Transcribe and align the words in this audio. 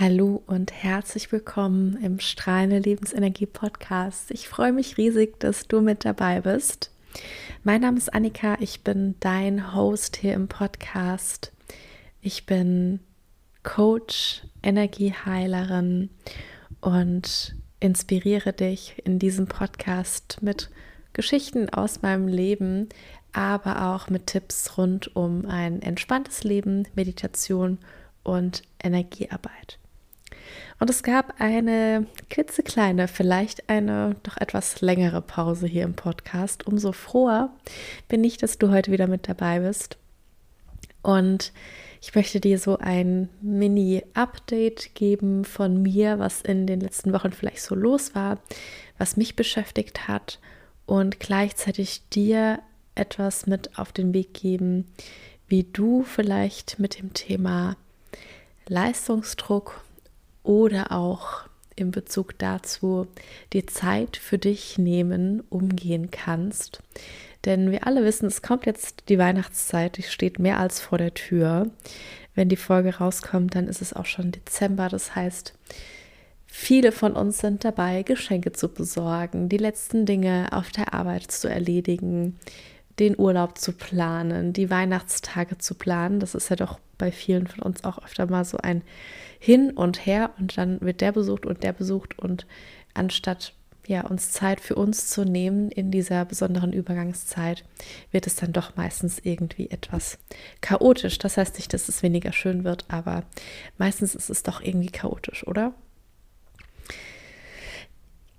Hallo 0.00 0.42
und 0.46 0.72
herzlich 0.72 1.30
willkommen 1.30 2.02
im 2.02 2.20
Strahlende 2.20 2.78
Lebensenergie 2.78 3.44
Podcast. 3.44 4.30
Ich 4.30 4.48
freue 4.48 4.72
mich 4.72 4.96
riesig, 4.96 5.38
dass 5.40 5.68
du 5.68 5.82
mit 5.82 6.06
dabei 6.06 6.40
bist. 6.40 6.90
Mein 7.64 7.82
Name 7.82 7.98
ist 7.98 8.14
Annika, 8.14 8.56
ich 8.60 8.82
bin 8.82 9.16
dein 9.20 9.74
Host 9.74 10.16
hier 10.16 10.32
im 10.32 10.48
Podcast. 10.48 11.52
Ich 12.22 12.46
bin 12.46 13.00
Coach, 13.62 14.42
Energieheilerin 14.62 16.08
und 16.80 17.54
inspiriere 17.80 18.54
dich 18.54 19.02
in 19.04 19.18
diesem 19.18 19.48
Podcast 19.48 20.38
mit 20.40 20.70
Geschichten 21.12 21.68
aus 21.68 22.00
meinem 22.00 22.26
Leben, 22.26 22.88
aber 23.34 23.92
auch 23.92 24.08
mit 24.08 24.28
Tipps 24.28 24.78
rund 24.78 25.14
um 25.14 25.44
ein 25.44 25.82
entspanntes 25.82 26.42
Leben, 26.42 26.88
Meditation 26.94 27.76
und 28.22 28.62
Energiearbeit. 28.82 29.79
Und 30.78 30.90
es 30.90 31.02
gab 31.02 31.40
eine 31.40 32.06
klitzekleine, 32.28 33.08
vielleicht 33.08 33.68
eine 33.68 34.16
doch 34.22 34.36
etwas 34.38 34.80
längere 34.80 35.20
Pause 35.20 35.66
hier 35.66 35.84
im 35.84 35.94
Podcast. 35.94 36.66
Umso 36.66 36.92
froher 36.92 37.50
bin 38.08 38.24
ich, 38.24 38.38
dass 38.38 38.58
du 38.58 38.70
heute 38.70 38.90
wieder 38.92 39.06
mit 39.06 39.28
dabei 39.28 39.60
bist. 39.60 39.98
Und 41.02 41.52
ich 42.02 42.14
möchte 42.14 42.40
dir 42.40 42.58
so 42.58 42.78
ein 42.78 43.28
Mini-Update 43.42 44.94
geben 44.94 45.44
von 45.44 45.82
mir, 45.82 46.18
was 46.18 46.40
in 46.40 46.66
den 46.66 46.80
letzten 46.80 47.12
Wochen 47.12 47.32
vielleicht 47.32 47.62
so 47.62 47.74
los 47.74 48.14
war, 48.14 48.38
was 48.96 49.16
mich 49.16 49.36
beschäftigt 49.36 50.08
hat 50.08 50.38
und 50.86 51.20
gleichzeitig 51.20 52.08
dir 52.08 52.60
etwas 52.94 53.46
mit 53.46 53.78
auf 53.78 53.92
den 53.92 54.14
Weg 54.14 54.34
geben, 54.34 54.86
wie 55.46 55.64
du 55.64 56.02
vielleicht 56.02 56.78
mit 56.78 56.98
dem 56.98 57.12
Thema 57.12 57.76
Leistungsdruck 58.66 59.82
oder 60.42 60.92
auch 60.92 61.44
in 61.76 61.90
Bezug 61.90 62.38
dazu 62.38 63.06
die 63.52 63.66
Zeit 63.66 64.16
für 64.16 64.38
dich 64.38 64.78
nehmen, 64.78 65.42
umgehen 65.48 66.10
kannst. 66.10 66.82
Denn 67.44 67.70
wir 67.70 67.86
alle 67.86 68.04
wissen, 68.04 68.26
es 68.26 68.42
kommt 68.42 68.66
jetzt 68.66 69.04
die 69.08 69.18
Weihnachtszeit, 69.18 69.96
die 69.96 70.02
steht 70.02 70.38
mehr 70.38 70.58
als 70.58 70.80
vor 70.80 70.98
der 70.98 71.14
Tür. 71.14 71.70
Wenn 72.34 72.48
die 72.48 72.56
Folge 72.56 72.98
rauskommt, 72.98 73.54
dann 73.54 73.66
ist 73.66 73.80
es 73.80 73.94
auch 73.94 74.04
schon 74.04 74.30
Dezember. 74.30 74.88
Das 74.88 75.16
heißt, 75.16 75.54
viele 76.46 76.92
von 76.92 77.14
uns 77.14 77.38
sind 77.38 77.64
dabei, 77.64 78.02
Geschenke 78.02 78.52
zu 78.52 78.68
besorgen, 78.68 79.48
die 79.48 79.56
letzten 79.56 80.04
Dinge 80.04 80.48
auf 80.52 80.70
der 80.70 80.92
Arbeit 80.92 81.30
zu 81.30 81.48
erledigen, 81.48 82.36
den 83.00 83.18
Urlaub 83.18 83.58
zu 83.58 83.72
planen, 83.72 84.52
die 84.52 84.70
Weihnachtstage 84.70 85.58
zu 85.58 85.74
planen. 85.74 86.20
Das 86.20 86.34
ist 86.34 86.50
ja 86.50 86.56
doch 86.56 86.78
bei 86.98 87.10
vielen 87.10 87.46
von 87.46 87.62
uns 87.62 87.82
auch 87.84 87.98
öfter 88.04 88.26
mal 88.26 88.44
so 88.44 88.58
ein 88.58 88.82
Hin 89.38 89.70
und 89.70 90.04
Her 90.06 90.30
und 90.38 90.56
dann 90.58 90.80
wird 90.80 91.00
der 91.00 91.12
besucht 91.12 91.46
und 91.46 91.62
der 91.62 91.72
besucht 91.72 92.18
und 92.18 92.46
anstatt 92.94 93.54
ja, 93.86 94.06
uns 94.06 94.30
Zeit 94.30 94.60
für 94.60 94.76
uns 94.76 95.08
zu 95.08 95.24
nehmen 95.24 95.70
in 95.70 95.90
dieser 95.90 96.24
besonderen 96.24 96.72
Übergangszeit, 96.72 97.64
wird 98.12 98.26
es 98.26 98.36
dann 98.36 98.52
doch 98.52 98.76
meistens 98.76 99.18
irgendwie 99.18 99.70
etwas 99.70 100.18
chaotisch. 100.60 101.18
Das 101.18 101.36
heißt 101.36 101.56
nicht, 101.56 101.72
dass 101.72 101.88
es 101.88 102.02
weniger 102.02 102.32
schön 102.32 102.62
wird, 102.62 102.84
aber 102.88 103.24
meistens 103.78 104.14
ist 104.14 104.30
es 104.30 104.44
doch 104.44 104.60
irgendwie 104.60 104.90
chaotisch, 104.90 105.46
oder? 105.46 105.74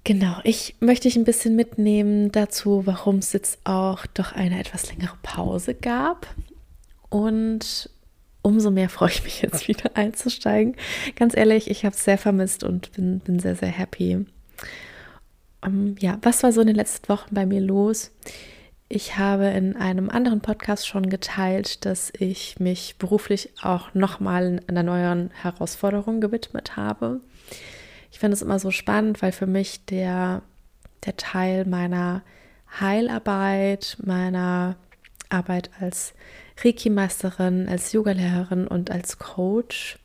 Genau, 0.04 0.38
ich 0.44 0.76
möchte 0.80 1.08
dich 1.08 1.16
ein 1.16 1.26
bisschen 1.26 1.56
mitnehmen 1.56 2.32
dazu, 2.32 2.86
warum 2.86 3.18
es 3.18 3.34
jetzt 3.34 3.60
auch 3.66 4.06
doch 4.08 4.32
eine 4.32 4.60
etwas 4.60 4.90
längere 4.92 5.16
Pause 5.22 5.76
gab. 5.76 6.28
Und 7.10 7.90
umso 8.42 8.72
mehr 8.72 8.90
freue 8.90 9.12
ich 9.12 9.24
mich 9.24 9.42
jetzt 9.42 9.68
wieder 9.68 9.92
einzusteigen. 9.96 10.76
Ganz 11.16 11.38
ehrlich, 11.38 11.70
ich 11.70 11.86
habe 11.86 11.96
es 11.96 12.04
sehr 12.04 12.18
vermisst 12.18 12.64
und 12.64 12.92
bin, 12.94 13.20
bin 13.20 13.40
sehr, 13.40 13.56
sehr 13.56 13.70
happy. 13.70 14.16
Um, 14.16 14.28
ähm, 15.64 15.96
ja, 16.00 16.18
was 16.24 16.42
war 16.42 16.52
so 16.52 16.62
in 16.62 16.68
den 16.68 16.76
letzten 16.76 17.08
Wochen 17.10 17.36
bei 17.36 17.46
mir 17.46 17.62
los? 17.62 18.12
Ich 18.90 19.18
habe 19.18 19.46
in 19.46 19.78
einem 19.78 20.10
anderen 20.10 20.42
Podcast 20.42 20.88
schon 20.88 21.10
geteilt, 21.10 21.86
dass 21.86 22.12
ich 22.18 22.60
mich 22.60 22.96
beruflich 22.98 23.52
auch 23.62 23.94
nochmal 23.94 24.60
einer 24.68 24.84
neuen 24.84 25.30
Herausforderung 25.30 26.20
gewidmet 26.20 26.76
habe. 26.76 27.22
Ich 28.12 28.20
finde 28.20 28.36
es 28.36 28.42
immer 28.42 28.60
so 28.60 28.72
spannend, 28.72 29.22
weil 29.22 29.32
für 29.32 29.48
mich 29.48 29.86
der, 29.86 30.42
der 31.06 31.18
Teil 31.18 31.66
meiner 31.66 32.22
Heilarbeit, 32.80 33.98
meiner 34.04 34.76
Arbeit 35.30 35.72
als 35.80 36.14
Reiki-Meisterin, 36.64 37.68
als 37.68 37.94
Yogalehrerin 37.94 38.68
und 38.68 38.92
als 38.92 39.18
Coach 39.18 39.98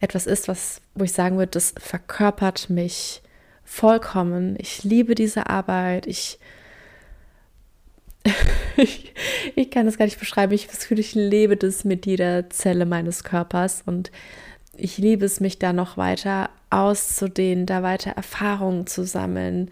etwas 0.00 0.26
ist, 0.26 0.48
was, 0.48 0.80
wo 0.94 1.04
ich 1.04 1.12
sagen 1.12 1.36
würde, 1.36 1.52
das 1.52 1.74
verkörpert 1.78 2.70
mich 2.70 3.22
vollkommen. 3.64 4.56
Ich 4.58 4.84
liebe 4.84 5.14
diese 5.14 5.48
Arbeit. 5.48 6.06
Ich, 6.06 6.38
ich, 8.76 9.12
ich, 9.54 9.70
kann 9.70 9.86
das 9.86 9.98
gar 9.98 10.04
nicht 10.04 10.20
beschreiben. 10.20 10.52
Ich 10.52 10.68
fühle, 10.68 11.00
ich 11.00 11.14
lebe 11.14 11.56
das 11.56 11.84
mit 11.84 12.06
jeder 12.06 12.48
Zelle 12.50 12.86
meines 12.86 13.24
Körpers 13.24 13.82
und 13.84 14.10
ich 14.78 14.98
liebe 14.98 15.24
es, 15.24 15.40
mich 15.40 15.58
da 15.58 15.72
noch 15.72 15.96
weiter 15.96 16.50
auszudehnen, 16.70 17.66
da 17.66 17.82
weiter 17.82 18.10
Erfahrungen 18.12 18.86
zu 18.86 19.04
sammeln, 19.04 19.70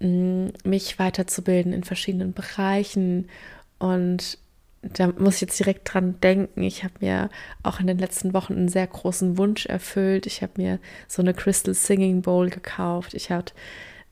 mm, 0.00 0.48
mich 0.64 0.98
weiterzubilden 0.98 1.72
in 1.72 1.84
verschiedenen 1.84 2.32
Bereichen. 2.32 3.28
Und 3.78 4.38
da 4.82 5.08
muss 5.18 5.36
ich 5.36 5.40
jetzt 5.42 5.58
direkt 5.58 5.92
dran 5.92 6.20
denken. 6.20 6.62
Ich 6.62 6.84
habe 6.84 6.94
mir 7.00 7.30
auch 7.62 7.80
in 7.80 7.86
den 7.86 7.98
letzten 7.98 8.32
Wochen 8.32 8.54
einen 8.54 8.68
sehr 8.68 8.86
großen 8.86 9.38
Wunsch 9.38 9.66
erfüllt. 9.66 10.26
Ich 10.26 10.42
habe 10.42 10.52
mir 10.56 10.78
so 11.08 11.22
eine 11.22 11.34
Crystal 11.34 11.74
Singing 11.74 12.22
Bowl 12.22 12.48
gekauft. 12.48 13.14
Ich 13.14 13.30
hatte 13.30 13.54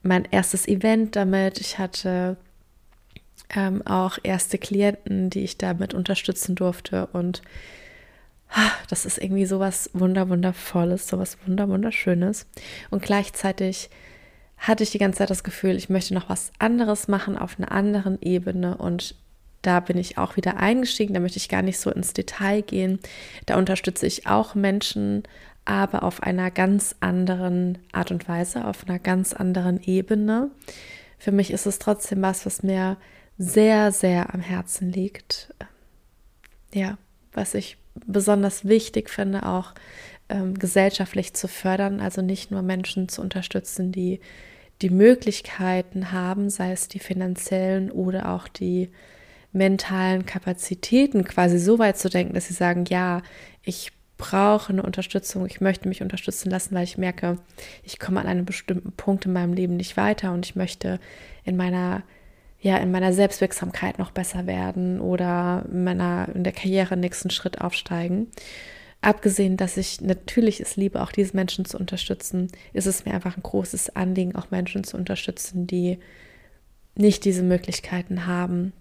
mein 0.03 0.27
erstes 0.31 0.67
Event 0.67 1.17
damit. 1.17 1.61
Ich 1.61 1.79
hatte 1.79 2.37
ähm, 3.55 3.87
auch 3.87 4.19
erste 4.23 4.59
Klienten, 4.59 5.31
die 5.31 5.45
ich 5.45 5.57
damit 5.57 5.95
unterstützen 5.95 6.57
durfte. 6.57 7.07
Und 7.07 7.43
das 8.89 9.05
ist 9.07 9.19
irgendwie 9.19 9.47
sowas 9.47 9.91
wunder 9.93 10.29
wundervolles, 10.29 11.09
sowas 11.09 11.39
wunder 11.47 11.69
wunderschönes. 11.69 12.47
Und 12.91 13.03
gleichzeitig 13.03 13.91
hatte 14.57 14.83
ich 14.83 14.91
die 14.91 14.99
ganze 14.99 15.19
Zeit 15.19 15.31
das 15.31 15.45
Gefühl, 15.45 15.77
ich 15.77 15.91
möchte 15.91 16.15
noch 16.15 16.29
was 16.29 16.53
anderes 16.59 17.09
machen 17.09 17.37
auf 17.37 17.59
einer 17.59 17.73
anderen 17.73 18.21
Ebene 18.23 18.77
und 18.77 19.15
da 19.63 19.81
bin 19.81 19.99
ich 19.99 20.17
auch 20.17 20.37
wieder 20.37 20.59
eingestiegen, 20.59 21.15
da 21.15 21.21
möchte 21.21 21.39
ich 21.39 21.49
gar 21.49 21.63
nicht 21.63 21.79
so 21.79 21.91
ins 21.91 22.13
Detail 22.13 22.63
gehen. 22.63 23.01
Da 23.47 23.57
unterstütze 23.57 24.07
ich 24.07 24.27
auch 24.29 24.55
Menschen, 24.55 25.25
aber 25.65 26.05
auf 26.05 26.23
einer 26.23 26.53
ganz 26.53 26.95
anderen 27.01 27.79
Art 27.91 28.13
und 28.13 28.29
Weise, 28.29 28.65
auf 28.65 28.89
einer 28.89 29.01
ganz 29.01 29.33
anderen 29.33 29.83
Ebene. 29.83 30.51
Für 31.19 31.33
mich 31.33 31.51
ist 31.51 31.67
es 31.67 31.81
trotzdem 31.81 32.23
was, 32.23 32.47
was 32.47 32.63
mir 32.63 32.97
sehr, 33.39 33.91
sehr 33.91 34.33
am 34.33 34.41
Herzen 34.41 34.93
liegt. 34.93 35.53
Ja, 36.73 36.97
was 37.33 37.55
ich 37.55 37.77
besonders 38.07 38.67
wichtig 38.67 39.11
finde, 39.11 39.47
auch 39.47 39.73
ähm, 40.29 40.55
gesellschaftlich 40.59 41.35
zu 41.35 41.49
fördern, 41.49 42.01
also 42.01 42.23
nicht 42.23 42.51
nur 42.51 42.63
Menschen 42.63 43.09
zu 43.09 43.23
unterstützen, 43.23 43.93
die 43.93 44.21
die 44.83 44.91
Möglichkeiten 44.91 46.13
haben, 46.13 46.51
sei 46.51 46.73
es 46.73 46.89
die 46.89 46.99
finanziellen 46.99 47.91
oder 47.91 48.35
auch 48.35 48.47
die 48.49 48.91
mentalen 49.53 50.27
Kapazitäten, 50.27 51.25
quasi 51.25 51.59
so 51.59 51.79
weit 51.79 51.97
zu 51.97 52.11
denken, 52.11 52.35
dass 52.35 52.49
sie 52.49 52.55
sagen, 52.55 52.85
ja, 52.89 53.23
ich 53.63 53.93
brauche 54.19 54.73
eine 54.73 54.83
Unterstützung, 54.83 55.47
ich 55.47 55.61
möchte 55.61 55.89
mich 55.89 56.03
unterstützen 56.03 56.51
lassen, 56.51 56.75
weil 56.75 56.85
ich 56.85 56.99
merke, 56.99 57.39
ich 57.83 57.99
komme 57.99 58.21
an 58.21 58.27
einem 58.27 58.45
bestimmten 58.45 58.93
Punkt 58.93 59.27
in 59.27 59.33
meinem 59.33 59.53
Leben 59.53 59.77
nicht 59.77 59.97
weiter 59.97 60.33
und 60.33 60.47
ich 60.47 60.57
möchte 60.57 61.01
in 61.45 61.57
meiner 61.57 62.03
ja 62.67 62.77
in 62.79 62.91
meiner 62.91 63.13
Selbstwirksamkeit 63.13 63.99
noch 63.99 64.11
besser 64.11 64.47
werden 64.47 65.01
oder 65.01 65.65
in 65.71 65.85
meiner 65.85 66.29
in 66.35 66.43
der 66.45 66.53
Karriere 66.53 66.97
nächsten 66.97 67.31
Schritt 67.31 67.61
aufsteigen. 67.61 68.29
Abgesehen, 69.01 69.57
dass 69.57 69.77
ich 69.77 70.01
natürlich 70.01 70.61
es 70.61 70.77
liebe, 70.77 71.01
auch 71.01 71.13
diese 71.13 71.37
Menschen 71.37 71.65
zu 71.65 71.79
unterstützen, 71.79 72.49
ist 72.73 72.87
es 72.87 73.05
mir 73.05 73.15
einfach 73.15 73.37
ein 73.37 73.43
großes 73.43 73.95
Anliegen, 73.95 74.35
auch 74.35 74.51
Menschen 74.51 74.83
zu 74.83 74.97
unterstützen, 74.97 75.67
die 75.67 75.99
nicht 76.97 77.25
diese 77.25 77.45
Möglichkeiten 77.45 78.27
haben, 78.27 78.73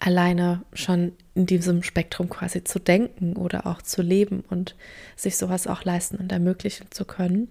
alleine 0.00 0.62
schon 0.72 1.12
in 1.34 1.46
diesem 1.46 1.84
Spektrum 1.84 2.28
quasi 2.28 2.64
zu 2.64 2.80
denken 2.80 3.36
oder 3.36 3.66
auch 3.66 3.80
zu 3.80 4.02
leben 4.02 4.42
und 4.48 4.74
sich 5.14 5.36
sowas 5.36 5.66
auch 5.68 5.84
leisten 5.84 6.16
und 6.16 6.32
ermöglichen 6.32 6.86
zu 6.90 7.04
können. 7.04 7.48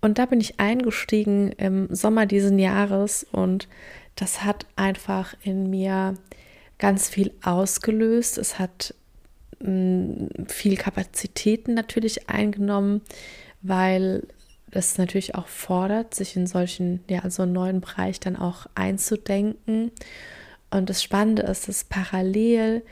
Und 0.00 0.18
da 0.18 0.26
bin 0.26 0.40
ich 0.40 0.58
eingestiegen 0.58 1.52
im 1.52 1.94
Sommer 1.94 2.26
diesen 2.26 2.58
Jahres 2.58 3.24
und 3.30 3.68
das 4.16 4.44
hat 4.44 4.66
einfach 4.76 5.34
in 5.42 5.70
mir 5.70 6.14
ganz 6.78 7.08
viel 7.08 7.32
ausgelöst. 7.42 8.38
Es 8.38 8.58
hat 8.58 8.94
mh, 9.60 9.68
mm, 9.70 10.28
viel 10.48 10.76
Kapazitäten 10.76 11.74
natürlich 11.74 12.28
eingenommen, 12.28 13.02
weil 13.62 14.26
es 14.70 14.98
natürlich 14.98 15.34
auch 15.34 15.48
fordert, 15.48 16.14
sich 16.14 16.34
in 16.36 16.46
solchen, 16.46 17.04
ja, 17.08 17.28
so 17.30 17.42
einen 17.42 17.52
neuen 17.52 17.80
Bereich 17.80 18.20
dann 18.20 18.36
auch 18.36 18.66
einzudenken. 18.74 19.92
Und 20.70 20.88
das 20.88 21.02
Spannende 21.02 21.42
ist, 21.42 21.68
dass 21.68 21.84
parallel 21.84 22.82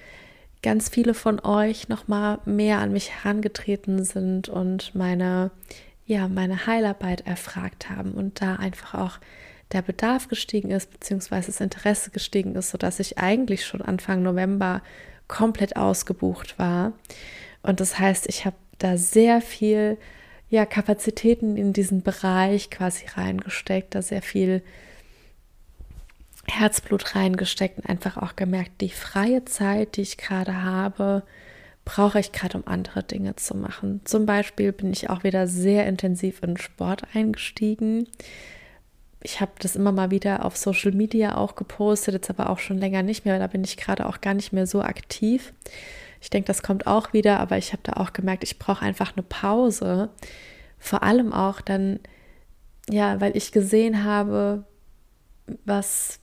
ganz 0.63 0.91
viele 0.91 1.15
von 1.15 1.41
euch 1.41 1.89
noch 1.89 2.07
mal 2.07 2.39
mehr 2.45 2.79
an 2.81 2.93
mich 2.93 3.11
herangetreten 3.11 4.05
sind 4.05 4.49
und 4.51 4.95
meine 4.95 5.51
ja 6.07 6.29
meine 6.29 6.67
Heilarbeit 6.67 7.27
erfragt 7.27 7.89
haben 7.89 8.13
und 8.13 8.43
da 8.43 8.57
einfach 8.57 8.95
auch 8.95 9.19
der 9.73 9.83
Bedarf 9.83 10.29
gestiegen 10.29 10.71
ist 10.71 10.91
beziehungsweise 10.91 11.49
das 11.49 11.61
Interesse 11.61 12.11
gestiegen 12.11 12.55
ist, 12.55 12.71
so 12.71 12.79
dass 12.79 13.01
ich 13.01 13.19
eigentlich 13.19 13.65
schon 13.65 13.83
Anfang 13.83 14.23
November 14.23 14.83
komplett 15.29 15.77
ausgebucht 15.77 16.59
war 16.59 16.93
und 17.63 17.81
das 17.81 17.99
heißt, 17.99 18.27
ich 18.29 18.45
habe 18.45 18.57
da 18.79 18.97
sehr 18.97 19.41
viel 19.41 19.99
ja 20.49 20.67
Kapazitäten 20.67 21.57
in 21.57 21.73
diesen 21.73 22.03
Bereich 22.03 22.71
quasi 22.71 23.07
reingesteckt, 23.07 23.95
da 23.95 24.03
sehr 24.03 24.23
viel 24.23 24.63
Herzblut 26.47 27.15
reingesteckt 27.15 27.79
und 27.79 27.89
einfach 27.89 28.17
auch 28.17 28.35
gemerkt, 28.35 28.81
die 28.81 28.89
freie 28.89 29.45
Zeit, 29.45 29.97
die 29.97 30.03
ich 30.03 30.17
gerade 30.17 30.63
habe, 30.63 31.23
brauche 31.85 32.19
ich 32.19 32.33
gerade, 32.33 32.59
um 32.59 32.67
andere 32.67 33.03
Dinge 33.03 33.37
zu 33.37 33.57
machen. 33.57 34.01
Zum 34.05 34.27
Beispiel 34.27 34.73
bin 34.73 34.93
ich 34.93 35.11
auch 35.11 35.23
wieder 35.23 35.47
sehr 35.47 35.87
intensiv 35.87 36.43
in 36.43 36.57
Sport 36.57 37.05
eingestiegen. 37.15 38.09
Ich 39.23 39.41
habe 39.41 39.53
das 39.59 39.77
immer 39.77 39.93
mal 39.93 40.11
wieder 40.11 40.45
auf 40.45 40.57
Social 40.57 40.93
Media 40.93 41.37
auch 41.37 41.55
gepostet, 41.55 42.15
jetzt 42.15 42.31
aber 42.31 42.49
auch 42.49 42.59
schon 42.59 42.79
länger 42.79 43.03
nicht 43.03 43.25
mehr. 43.25 43.39
Da 43.39 43.47
bin 43.47 43.65
ich 43.65 43.77
gerade 43.77 44.07
auch 44.07 44.21
gar 44.21 44.35
nicht 44.35 44.53
mehr 44.53 44.67
so 44.67 44.83
aktiv. 44.83 45.53
Ich 46.23 46.31
denke, 46.31 46.47
das 46.47 46.63
kommt 46.63 46.87
auch 46.87 47.13
wieder, 47.13 47.41
aber 47.41 47.59
ich 47.59 47.73
habe 47.73 47.83
da 47.83 47.95
auch 47.95 48.13
gemerkt, 48.13 48.45
ich 48.45 48.59
brauche 48.59 48.85
einfach 48.85 49.15
eine 49.15 49.23
Pause. 49.23 50.11
Vor 50.79 51.03
allem 51.03 51.33
auch 51.33 51.61
dann, 51.61 52.01
ja, 52.89 53.21
weil 53.21 53.37
ich 53.37 53.53
gesehen 53.53 54.05
habe, 54.05 54.65
was 55.65 56.21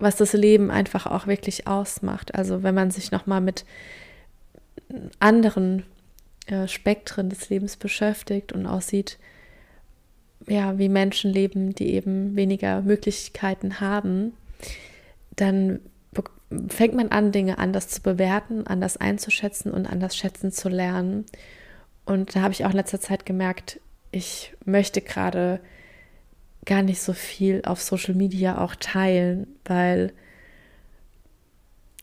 was 0.00 0.16
das 0.16 0.32
Leben 0.32 0.70
einfach 0.70 1.06
auch 1.06 1.26
wirklich 1.26 1.66
ausmacht. 1.66 2.34
Also 2.34 2.62
wenn 2.62 2.74
man 2.74 2.90
sich 2.90 3.10
nochmal 3.12 3.40
mit 3.40 3.64
anderen 5.20 5.84
äh, 6.46 6.66
Spektren 6.66 7.28
des 7.28 7.50
Lebens 7.50 7.76
beschäftigt 7.76 8.52
und 8.52 8.66
auch 8.66 8.80
sieht, 8.80 9.18
ja, 10.48 10.78
wie 10.78 10.88
Menschen 10.88 11.32
leben, 11.32 11.74
die 11.74 11.92
eben 11.94 12.36
weniger 12.36 12.82
Möglichkeiten 12.82 13.80
haben, 13.80 14.32
dann 15.36 15.80
fängt 16.68 16.94
man 16.94 17.08
an, 17.08 17.32
Dinge 17.32 17.58
anders 17.58 17.88
zu 17.88 18.02
bewerten, 18.02 18.66
anders 18.66 18.96
einzuschätzen 18.96 19.72
und 19.72 19.86
anders 19.86 20.16
schätzen 20.16 20.50
zu 20.50 20.68
lernen. 20.68 21.24
Und 22.04 22.34
da 22.34 22.42
habe 22.42 22.52
ich 22.52 22.64
auch 22.64 22.70
in 22.70 22.76
letzter 22.76 23.00
Zeit 23.00 23.24
gemerkt, 23.24 23.80
ich 24.10 24.54
möchte 24.64 25.00
gerade 25.00 25.60
gar 26.64 26.82
nicht 26.82 27.00
so 27.00 27.12
viel 27.12 27.62
auf 27.64 27.80
Social 27.80 28.14
Media 28.14 28.62
auch 28.62 28.74
teilen, 28.74 29.46
weil 29.64 30.12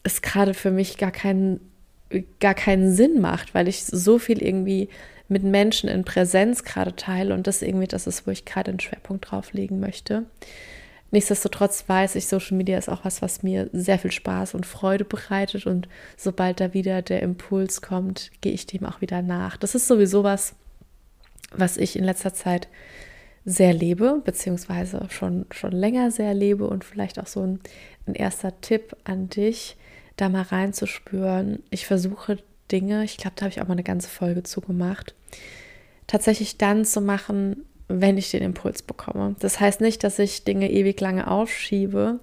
es 0.04 0.22
gerade 0.22 0.54
für 0.54 0.72
mich 0.72 0.98
gar 0.98 1.12
keinen, 1.12 1.60
gar 2.40 2.54
keinen 2.54 2.94
Sinn 2.94 3.20
macht, 3.20 3.54
weil 3.54 3.68
ich 3.68 3.84
so 3.84 4.18
viel 4.18 4.42
irgendwie 4.42 4.88
mit 5.28 5.44
Menschen 5.44 5.90
in 5.90 6.06
Präsenz 6.06 6.64
gerade 6.64 6.96
teile 6.96 7.34
und 7.34 7.48
das 7.48 7.62
irgendwie 7.62 7.88
das 7.88 8.08
ist, 8.08 8.26
wo 8.28 8.32
ich 8.32 8.46
gerade 8.46 8.72
einen 8.72 8.80
Schwerpunkt 8.80 9.30
drauf 9.30 9.54
legen 9.54 9.80
möchte. 9.80 10.26
Nichtsdestotrotz 11.12 11.88
weiß 11.88 12.16
ich, 12.16 12.28
Social 12.28 12.58
Media 12.58 12.78
ist 12.78 12.90
auch 12.90 13.06
was, 13.06 13.22
was 13.22 13.42
mir 13.42 13.70
sehr 13.72 13.98
viel 13.98 14.12
Spaß 14.12 14.56
und 14.56 14.66
Freude 14.66 15.06
bereitet 15.06 15.66
und 15.66 15.88
sobald 16.18 16.60
da 16.60 16.74
wieder 16.74 17.02
der 17.02 17.22
Impuls 17.22 17.82
kommt, 17.82 18.32
gehe 18.42 18.52
ich 18.52 18.66
dem 18.66 18.86
auch 18.86 19.00
wieder 19.00 19.22
nach. 19.22 19.56
Das 19.56 19.74
ist 19.74 19.88
sowieso 19.88 20.24
was, 20.24 20.56
was 21.52 21.78
ich 21.78 21.98
in 21.98 22.04
letzter 22.04 22.34
Zeit 22.34 22.68
sehr 23.46 23.74
lebe, 23.74 24.22
beziehungsweise 24.26 25.08
schon, 25.10 25.46
schon 25.52 25.72
länger 25.72 26.12
sehr 26.12 26.34
lebe 26.34 26.68
und 26.68 26.84
vielleicht 26.84 27.20
auch 27.20 27.28
so 27.28 27.42
ein, 27.42 27.62
ein 28.06 28.14
erster 28.14 28.60
Tipp 28.60 28.94
an 29.06 29.30
dich, 29.30 29.78
da 30.18 30.28
mal 30.28 30.42
reinzuspüren. 30.42 31.64
Ich 31.70 31.86
versuche 31.86 32.40
Dinge, 32.72 33.04
ich 33.04 33.18
glaube, 33.18 33.36
da 33.36 33.44
habe 33.44 33.52
ich 33.52 33.62
auch 33.62 33.68
mal 33.68 33.74
eine 33.74 33.84
ganze 33.84 34.10
Folge 34.10 34.44
zugemacht, 34.44 35.16
tatsächlich 36.08 36.58
dann 36.58 36.86
zu 36.86 37.02
machen, 37.02 37.66
wenn 37.88 38.18
ich 38.18 38.32
den 38.32 38.44
Impuls 38.44 38.82
bekomme. 38.82 39.36
Das 39.40 39.60
heißt 39.60 39.82
nicht, 39.82 40.04
dass 40.04 40.20
ich 40.20 40.44
Dinge 40.44 40.70
ewig 40.70 41.00
lange 41.00 41.30
aufschiebe, 41.30 42.20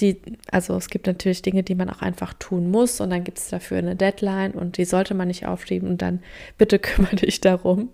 die, 0.00 0.20
also 0.50 0.76
es 0.76 0.88
gibt 0.88 1.06
natürlich 1.06 1.42
Dinge, 1.42 1.62
die 1.62 1.74
man 1.74 1.90
auch 1.90 2.02
einfach 2.02 2.34
tun 2.34 2.70
muss 2.70 3.00
und 3.00 3.10
dann 3.10 3.24
gibt 3.24 3.38
es 3.38 3.48
dafür 3.48 3.78
eine 3.78 3.96
Deadline 3.96 4.52
und 4.52 4.76
die 4.76 4.84
sollte 4.84 5.14
man 5.14 5.28
nicht 5.28 5.46
aufschieben 5.46 5.88
und 5.88 6.02
dann 6.02 6.20
bitte 6.58 6.78
kümmere 6.78 7.16
dich 7.16 7.40
darum. 7.40 7.90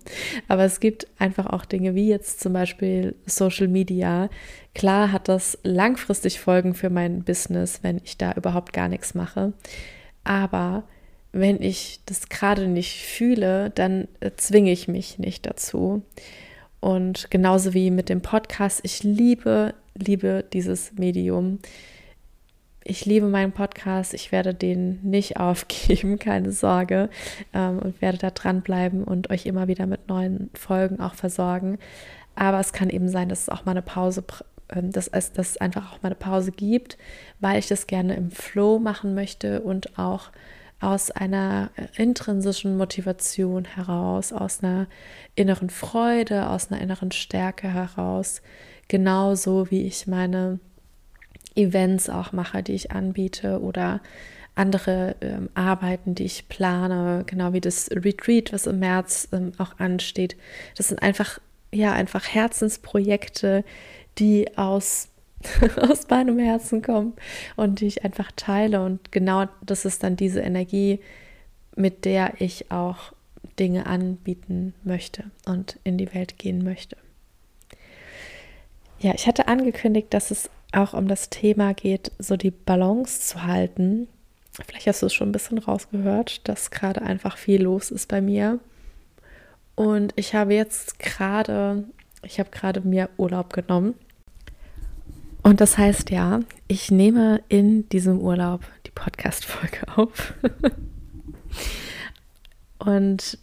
Aber 0.47 0.63
es 0.63 0.79
gibt 0.79 1.07
einfach 1.17 1.47
auch 1.47 1.65
Dinge 1.65 1.95
wie 1.95 2.07
jetzt 2.07 2.41
zum 2.41 2.53
Beispiel 2.53 3.15
Social 3.25 3.67
Media. 3.67 4.29
Klar 4.75 5.11
hat 5.11 5.27
das 5.27 5.57
langfristig 5.63 6.39
Folgen 6.39 6.75
für 6.75 6.89
mein 6.89 7.23
Business, 7.23 7.79
wenn 7.81 8.01
ich 8.03 8.17
da 8.17 8.33
überhaupt 8.33 8.71
gar 8.73 8.87
nichts 8.87 9.15
mache. 9.15 9.53
Aber 10.23 10.83
wenn 11.31 11.61
ich 11.61 11.99
das 12.05 12.29
gerade 12.29 12.67
nicht 12.67 13.01
fühle, 13.03 13.69
dann 13.71 14.07
zwinge 14.37 14.71
ich 14.71 14.87
mich 14.87 15.19
nicht 15.19 15.45
dazu. 15.45 16.01
Und 16.79 17.29
genauso 17.29 17.73
wie 17.73 17.91
mit 17.91 18.09
dem 18.09 18.21
Podcast, 18.21 18.79
ich 18.83 19.03
liebe 19.03 19.73
liebe 19.99 20.45
dieses 20.53 20.93
Medium. 20.93 21.59
Ich 22.83 23.05
liebe 23.05 23.27
meinen 23.27 23.51
Podcast. 23.51 24.13
Ich 24.13 24.31
werde 24.31 24.53
den 24.53 24.99
nicht 25.03 25.37
aufgeben, 25.39 26.17
keine 26.19 26.51
Sorge. 26.51 27.09
Ähm, 27.53 27.79
und 27.79 28.01
werde 28.01 28.17
da 28.17 28.31
dranbleiben 28.31 29.03
und 29.03 29.29
euch 29.29 29.45
immer 29.45 29.67
wieder 29.67 29.85
mit 29.85 30.07
neuen 30.07 30.49
Folgen 30.53 30.99
auch 30.99 31.13
versorgen. 31.13 31.77
Aber 32.35 32.59
es 32.59 32.73
kann 32.73 32.89
eben 32.89 33.09
sein, 33.09 33.29
dass 33.29 33.43
es 33.43 33.49
auch 33.49 33.65
mal 33.65 33.71
eine 33.71 33.81
Pause, 33.81 34.23
ähm, 34.69 34.91
dass 34.91 35.07
es 35.07 35.33
dass 35.33 35.57
einfach 35.57 35.93
auch 35.93 36.01
mal 36.01 36.07
eine 36.07 36.15
Pause 36.15 36.51
gibt, 36.51 36.97
weil 37.39 37.59
ich 37.59 37.67
das 37.67 37.87
gerne 37.87 38.15
im 38.15 38.31
Flow 38.31 38.79
machen 38.79 39.13
möchte 39.13 39.61
und 39.61 39.99
auch 39.99 40.31
aus 40.79 41.11
einer 41.11 41.71
intrinsischen 41.97 42.77
Motivation 42.77 43.65
heraus, 43.65 44.31
aus 44.31 44.63
einer 44.63 44.87
inneren 45.35 45.69
Freude, 45.69 46.47
aus 46.47 46.71
einer 46.71 46.81
inneren 46.81 47.11
Stärke 47.11 47.67
heraus, 47.67 48.41
genauso 48.87 49.69
wie 49.71 49.85
ich 49.85 50.07
meine 50.07 50.59
Events 51.55 52.09
auch 52.09 52.31
mache, 52.31 52.63
die 52.63 52.73
ich 52.73 52.91
anbiete 52.91 53.61
oder 53.61 54.01
andere 54.55 55.15
ähm, 55.21 55.49
Arbeiten, 55.53 56.15
die 56.15 56.25
ich 56.25 56.49
plane, 56.49 57.23
genau 57.25 57.53
wie 57.53 57.61
das 57.61 57.89
Retreat, 57.91 58.51
was 58.51 58.67
im 58.67 58.79
März 58.79 59.29
ähm, 59.31 59.53
auch 59.57 59.79
ansteht. 59.79 60.35
Das 60.75 60.89
sind 60.89 61.01
einfach, 61.01 61.39
ja, 61.71 61.93
einfach 61.93 62.27
Herzensprojekte, 62.27 63.63
die 64.17 64.57
aus, 64.57 65.09
aus 65.77 66.07
meinem 66.09 66.39
Herzen 66.39 66.81
kommen 66.81 67.13
und 67.55 67.79
die 67.79 67.87
ich 67.87 68.03
einfach 68.03 68.31
teile. 68.35 68.83
Und 68.83 69.11
genau 69.11 69.45
das 69.61 69.85
ist 69.85 70.03
dann 70.03 70.15
diese 70.15 70.41
Energie, 70.41 70.99
mit 71.75 72.05
der 72.05 72.41
ich 72.41 72.71
auch 72.71 73.13
Dinge 73.57 73.85
anbieten 73.85 74.73
möchte 74.83 75.25
und 75.45 75.79
in 75.83 75.97
die 75.97 76.13
Welt 76.13 76.37
gehen 76.37 76.63
möchte. 76.63 76.97
Ja, 78.99 79.13
ich 79.13 79.27
hatte 79.27 79.47
angekündigt, 79.47 80.13
dass 80.13 80.31
es 80.31 80.49
auch 80.73 80.93
um 80.93 81.07
das 81.07 81.29
Thema 81.29 81.73
geht, 81.73 82.11
so 82.19 82.35
die 82.35 82.51
Balance 82.51 83.21
zu 83.21 83.43
halten. 83.43 84.07
Vielleicht 84.67 84.87
hast 84.87 85.01
du 85.01 85.05
es 85.05 85.13
schon 85.13 85.29
ein 85.29 85.33
bisschen 85.33 85.57
rausgehört, 85.57 86.47
dass 86.47 86.69
gerade 86.69 87.01
einfach 87.01 87.37
viel 87.37 87.61
los 87.61 87.91
ist 87.91 88.07
bei 88.07 88.19
mir. 88.21 88.59
Und 89.75 90.13
ich 90.17 90.35
habe 90.35 90.53
jetzt 90.53 90.99
gerade, 90.99 91.85
ich 92.23 92.39
habe 92.39 92.49
gerade 92.49 92.81
mir 92.81 93.09
Urlaub 93.17 93.53
genommen. 93.53 93.95
Und 95.49 95.61
das 95.61 95.79
heißt 95.79 96.11
ja, 96.11 96.41
ich 96.67 96.91
nehme 96.91 97.41
in 97.49 97.89
diesem 97.89 98.19
Urlaub 98.19 98.61
die 98.85 98.91
Podcast-Folge 98.91 99.79
auf. 99.95 100.35
und 102.77 103.39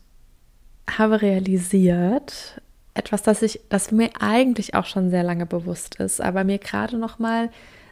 habe 0.88 1.20
realisiert, 1.20 2.62
etwas, 2.94 3.24
das 3.24 3.42
ich, 3.42 3.58
das 3.70 3.90
mir 3.90 4.10
eigentlich 4.20 4.76
auch 4.76 4.84
schon 4.84 5.10
sehr 5.10 5.24
lange 5.24 5.46
bewusst 5.46 5.96
ist, 5.96 6.20
aber 6.20 6.44
mir 6.44 6.58
gerade 6.58 6.96
noch 6.96 7.18
mal 7.18 7.50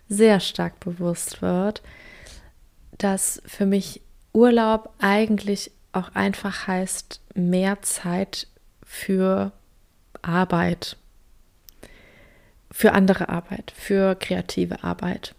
sehr 0.09 0.39
stark 0.39 0.79
bewusst 0.79 1.43
wird, 1.43 1.83
dass 2.97 3.43
für 3.47 3.67
mich 3.67 4.01
Urlaub 4.33 4.95
eigentlich 5.01 5.73
auch 5.91 6.15
einfach 6.15 6.69
heißt 6.69 7.21
mehr 7.35 7.83
Zeit 7.83 8.47
für 8.85 9.51
Arbeit, 10.23 10.99
für 12.75 12.93
andere 12.93 13.29
Arbeit, 13.29 13.73
für 13.77 14.15
kreative 14.15 14.83
Arbeit. 14.83 15.35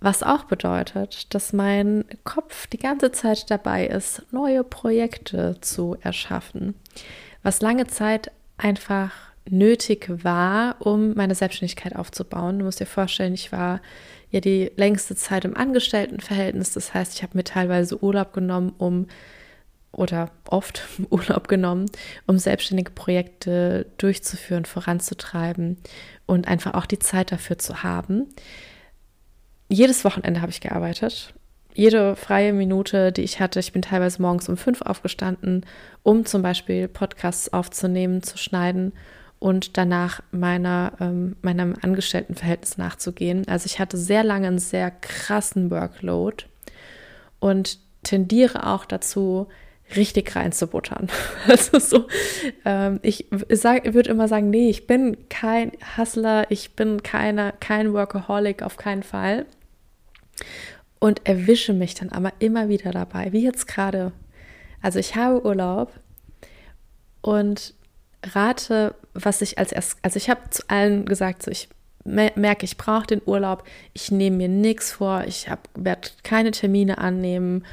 Was 0.00 0.22
auch 0.22 0.44
bedeutet, 0.44 1.32
dass 1.32 1.52
mein 1.52 2.04
Kopf 2.24 2.66
die 2.66 2.78
ganze 2.78 3.12
Zeit 3.12 3.50
dabei 3.50 3.86
ist, 3.86 4.22
neue 4.32 4.64
Projekte 4.64 5.56
zu 5.60 5.96
erschaffen 6.00 6.74
was 7.42 7.60
lange 7.60 7.86
Zeit 7.86 8.30
einfach 8.56 9.12
nötig 9.48 10.08
war, 10.22 10.76
um 10.78 11.14
meine 11.14 11.34
Selbstständigkeit 11.34 11.96
aufzubauen. 11.96 12.60
Du 12.60 12.64
musst 12.64 12.80
dir 12.80 12.86
vorstellen, 12.86 13.34
ich 13.34 13.50
war 13.50 13.80
ja 14.30 14.40
die 14.40 14.70
längste 14.76 15.16
Zeit 15.16 15.44
im 15.44 15.56
Angestelltenverhältnis. 15.56 16.72
Das 16.72 16.94
heißt, 16.94 17.14
ich 17.14 17.22
habe 17.22 17.36
mir 17.36 17.44
teilweise 17.44 18.02
Urlaub 18.02 18.32
genommen, 18.32 18.72
um 18.78 19.08
oder 19.92 20.30
oft 20.48 20.82
Urlaub 21.10 21.48
genommen, 21.48 21.86
um 22.26 22.38
selbstständige 22.38 22.90
Projekte 22.90 23.86
durchzuführen, 23.98 24.64
voranzutreiben 24.64 25.76
und 26.26 26.48
einfach 26.48 26.74
auch 26.74 26.86
die 26.86 26.98
Zeit 26.98 27.32
dafür 27.32 27.58
zu 27.58 27.82
haben. 27.82 28.26
Jedes 29.68 30.04
Wochenende 30.04 30.42
habe 30.42 30.50
ich 30.50 30.60
gearbeitet 30.60 31.34
jede 31.74 32.16
freie 32.16 32.52
Minute, 32.52 33.12
die 33.12 33.22
ich 33.22 33.40
hatte, 33.40 33.60
ich 33.60 33.72
bin 33.72 33.82
teilweise 33.82 34.20
morgens 34.20 34.48
um 34.48 34.56
fünf 34.56 34.82
aufgestanden, 34.82 35.64
um 36.02 36.24
zum 36.24 36.42
Beispiel 36.42 36.88
Podcasts 36.88 37.52
aufzunehmen, 37.52 38.22
zu 38.22 38.36
schneiden 38.36 38.92
und 39.38 39.76
danach 39.76 40.20
meiner, 40.30 40.92
ähm, 41.00 41.36
meinem 41.42 41.74
Angestelltenverhältnis 41.80 42.78
nachzugehen. 42.78 43.46
Also 43.48 43.66
ich 43.66 43.80
hatte 43.80 43.96
sehr 43.96 44.22
lange 44.22 44.48
einen 44.48 44.58
sehr 44.58 44.90
krassen 44.90 45.70
Workload 45.70 46.44
und 47.40 47.78
tendiere 48.02 48.66
auch 48.66 48.84
dazu, 48.84 49.48
richtig 49.96 50.34
reinzubuttern. 50.34 51.08
Also 51.48 51.78
so, 51.78 52.06
ähm, 52.64 53.00
ich 53.02 53.26
würde 53.30 54.10
immer 54.10 54.28
sagen, 54.28 54.50
nee, 54.50 54.70
ich 54.70 54.86
bin 54.86 55.28
kein 55.28 55.72
Hustler, 55.96 56.46
ich 56.50 56.76
bin 56.76 57.02
keine, 57.02 57.54
kein 57.60 57.92
Workaholic, 57.92 58.62
auf 58.62 58.76
keinen 58.76 59.02
Fall. 59.02 59.46
Und 60.98 61.26
erwische 61.26 61.72
mich 61.72 61.94
dann 61.94 62.10
aber 62.10 62.32
immer 62.38 62.68
wieder 62.68 62.92
dabei, 62.92 63.32
wie 63.32 63.42
jetzt 63.42 63.66
gerade. 63.66 64.12
Also 64.80 64.98
ich 64.98 65.16
habe 65.16 65.44
Urlaub 65.44 65.92
und 67.20 67.74
rate, 68.24 68.94
was 69.14 69.42
ich 69.42 69.58
als 69.58 69.72
erst, 69.72 69.98
also 70.02 70.16
ich 70.16 70.30
habe 70.30 70.40
zu 70.50 70.62
allen 70.68 71.06
gesagt, 71.06 71.42
so 71.42 71.50
ich 71.50 71.68
merke, 72.04 72.64
ich 72.64 72.76
brauche 72.76 73.06
den 73.06 73.22
Urlaub, 73.24 73.64
ich 73.92 74.10
nehme 74.10 74.36
mir 74.36 74.48
nichts 74.48 74.92
vor, 74.92 75.24
ich 75.26 75.48
werde 75.74 76.08
keine 76.22 76.50
Termine 76.50 76.98
annehmen 76.98 77.64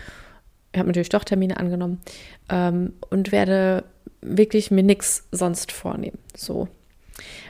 habe 0.77 0.87
natürlich 0.87 1.09
doch 1.09 1.23
Termine 1.23 1.57
angenommen 1.57 2.01
ähm, 2.49 2.93
und 3.09 3.31
werde 3.31 3.83
wirklich 4.21 4.71
mir 4.71 4.83
nichts 4.83 5.27
sonst 5.31 5.71
vornehmen. 5.71 6.17
So. 6.35 6.67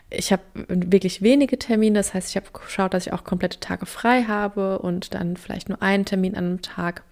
Ich 0.10 0.32
habe 0.32 0.42
wirklich 0.68 1.22
wenige 1.22 1.60
Termine, 1.60 2.00
das 2.00 2.14
heißt, 2.14 2.30
ich 2.30 2.36
habe 2.36 2.48
geschaut, 2.52 2.94
dass 2.94 3.06
ich 3.06 3.14
auch 3.14 3.24
komplette 3.24 3.60
Tage 3.60 3.86
frei 3.86 4.24
habe 4.24 4.80
und 4.80 5.14
dann 5.14 5.38
vielleicht 5.38 5.70
nur 5.70 5.82
einen 5.82 6.06
Termin 6.06 6.36
an 6.36 6.46
einem 6.46 6.62
Tag. 6.62 7.04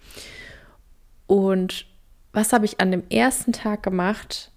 Und 1.26 1.86
was 2.32 2.52
habe 2.52 2.64
ich 2.64 2.80
an 2.80 2.90
dem 2.90 3.04
ersten 3.10 3.52
Tag 3.52 3.82
gemacht, 3.82 4.50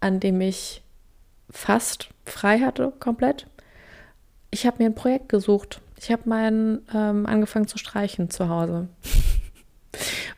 an 0.00 0.20
dem 0.20 0.40
ich 0.40 0.82
fast 1.50 2.10
frei 2.24 2.60
hatte, 2.60 2.92
komplett? 3.00 3.46
Ich 4.50 4.66
habe 4.66 4.82
mir 4.82 4.86
ein 4.86 4.94
Projekt 4.94 5.28
gesucht. 5.28 5.80
Ich 6.00 6.12
habe 6.12 6.28
meinen 6.28 6.86
ähm, 6.94 7.26
angefangen 7.26 7.66
zu 7.66 7.78
streichen 7.78 8.30
zu 8.30 8.48
Hause. 8.48 8.88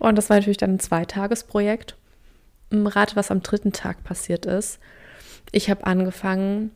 Und 0.00 0.16
das 0.16 0.28
war 0.30 0.38
natürlich 0.38 0.56
dann 0.56 0.74
ein 0.74 0.80
Zweitagesprojekt. 0.80 1.96
Rate, 2.72 3.16
was 3.16 3.30
am 3.30 3.42
dritten 3.42 3.72
Tag 3.72 4.02
passiert 4.02 4.46
ist. 4.46 4.80
Ich 5.52 5.70
habe 5.70 5.86
angefangen, 5.86 6.72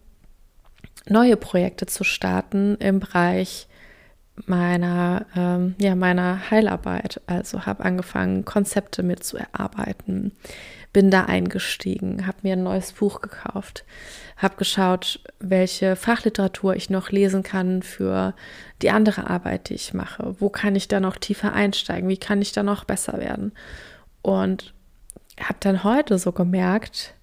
neue 1.08 1.36
Projekte 1.36 1.86
zu 1.86 2.04
starten 2.04 2.76
im 2.76 3.00
Bereich 3.00 3.66
meiner, 4.46 5.26
ähm, 5.36 5.74
ja, 5.78 5.94
meiner 5.94 6.50
Heilarbeit. 6.50 7.20
Also 7.26 7.66
habe 7.66 7.84
angefangen, 7.84 8.44
Konzepte 8.44 9.02
mit 9.02 9.24
zu 9.24 9.36
erarbeiten, 9.36 10.32
bin 10.94 11.10
da 11.10 11.24
eingestiegen, 11.24 12.26
habe 12.26 12.38
mir 12.42 12.54
ein 12.54 12.62
neues 12.62 12.92
Buch 12.92 13.20
gekauft, 13.20 13.84
habe 14.38 14.56
geschaut, 14.56 15.20
welche 15.40 15.96
Fachliteratur 15.96 16.74
ich 16.76 16.88
noch 16.88 17.10
lesen 17.10 17.42
kann 17.42 17.82
für 17.82 18.32
die 18.80 18.90
andere 18.90 19.28
Arbeit, 19.28 19.68
die 19.68 19.74
ich 19.74 19.92
mache. 19.92 20.36
Wo 20.38 20.48
kann 20.48 20.76
ich 20.76 20.88
da 20.88 21.00
noch 21.00 21.16
tiefer 21.16 21.52
einsteigen? 21.52 22.08
Wie 22.08 22.16
kann 22.16 22.40
ich 22.40 22.52
da 22.52 22.62
noch 22.62 22.84
besser 22.84 23.18
werden? 23.18 23.52
Und 24.22 24.72
habe 25.38 25.58
dann 25.60 25.84
heute 25.84 26.16
so 26.18 26.32
gemerkt, 26.32 27.14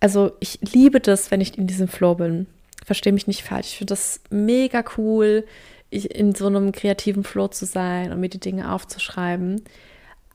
also 0.00 0.32
ich 0.38 0.60
liebe 0.72 1.00
das, 1.00 1.32
wenn 1.32 1.40
ich 1.40 1.58
in 1.58 1.66
diesem 1.66 1.88
Flow 1.88 2.14
bin. 2.14 2.46
Verstehe 2.86 3.12
mich 3.12 3.26
nicht 3.26 3.42
falsch. 3.42 3.72
Ich 3.72 3.78
finde 3.78 3.92
das 3.92 4.20
mega 4.30 4.84
cool, 4.96 5.44
in 5.90 6.34
so 6.34 6.46
einem 6.46 6.70
kreativen 6.70 7.24
Flow 7.24 7.48
zu 7.48 7.66
sein 7.66 8.12
und 8.12 8.20
mir 8.20 8.28
die 8.28 8.38
Dinge 8.38 8.72
aufzuschreiben. 8.72 9.62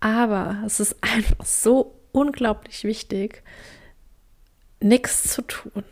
Aber 0.03 0.61
es 0.65 0.81
ist 0.81 0.97
einfach 0.99 1.45
so 1.45 1.95
unglaublich 2.11 2.83
wichtig, 2.83 3.41
nichts 4.81 5.31
zu 5.31 5.43
tun. 5.43 5.85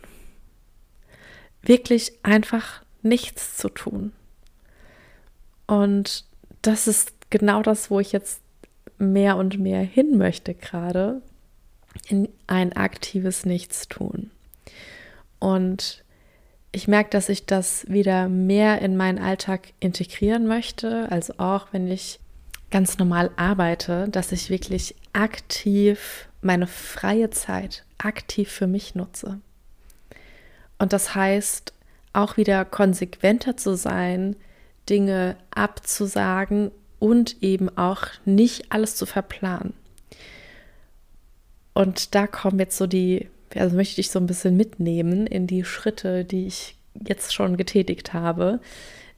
Wirklich 1.62 2.12
einfach 2.22 2.82
nichts 3.00 3.56
zu 3.56 3.70
tun. 3.70 4.12
Und 5.66 6.26
das 6.60 6.86
ist 6.86 7.14
genau 7.30 7.62
das, 7.62 7.90
wo 7.90 8.00
ich 8.00 8.12
jetzt 8.12 8.42
mehr 8.98 9.38
und 9.38 9.58
mehr 9.58 9.80
hin 9.80 10.18
möchte 10.18 10.52
gerade, 10.52 11.22
in 12.06 12.28
ein 12.46 12.74
aktives 12.74 13.46
Nichtstun. 13.46 14.30
Und 15.38 16.04
ich 16.70 16.86
merke, 16.86 17.08
dass 17.08 17.30
ich 17.30 17.46
das 17.46 17.88
wieder 17.88 18.28
mehr 18.28 18.82
in 18.82 18.94
meinen 18.94 19.18
Alltag 19.18 19.72
integrieren 19.80 20.46
möchte, 20.46 21.10
also 21.10 21.32
auch 21.38 21.68
wenn 21.72 21.88
ich 21.88 22.20
ganz 22.72 22.98
normal 22.98 23.30
arbeite, 23.36 24.08
dass 24.08 24.32
ich 24.32 24.50
wirklich 24.50 24.96
aktiv 25.12 26.28
meine 26.40 26.66
freie 26.66 27.30
Zeit 27.30 27.84
aktiv 27.98 28.50
für 28.50 28.66
mich 28.66 28.96
nutze. 28.96 29.40
Und 30.78 30.92
das 30.92 31.14
heißt, 31.14 31.72
auch 32.12 32.36
wieder 32.36 32.64
konsequenter 32.64 33.56
zu 33.56 33.76
sein, 33.76 34.34
Dinge 34.90 35.36
abzusagen 35.54 36.72
und 36.98 37.42
eben 37.42 37.76
auch 37.78 38.06
nicht 38.24 38.72
alles 38.72 38.96
zu 38.96 39.06
verplanen. 39.06 39.74
Und 41.74 42.14
da 42.14 42.26
kommen 42.26 42.58
jetzt 42.58 42.76
so 42.76 42.86
die, 42.86 43.28
also 43.54 43.76
möchte 43.76 44.00
ich 44.00 44.10
so 44.10 44.18
ein 44.18 44.26
bisschen 44.26 44.56
mitnehmen 44.56 45.26
in 45.26 45.46
die 45.46 45.64
Schritte, 45.64 46.24
die 46.24 46.46
ich 46.46 46.76
jetzt 46.94 47.32
schon 47.32 47.56
getätigt 47.56 48.12
habe, 48.12 48.60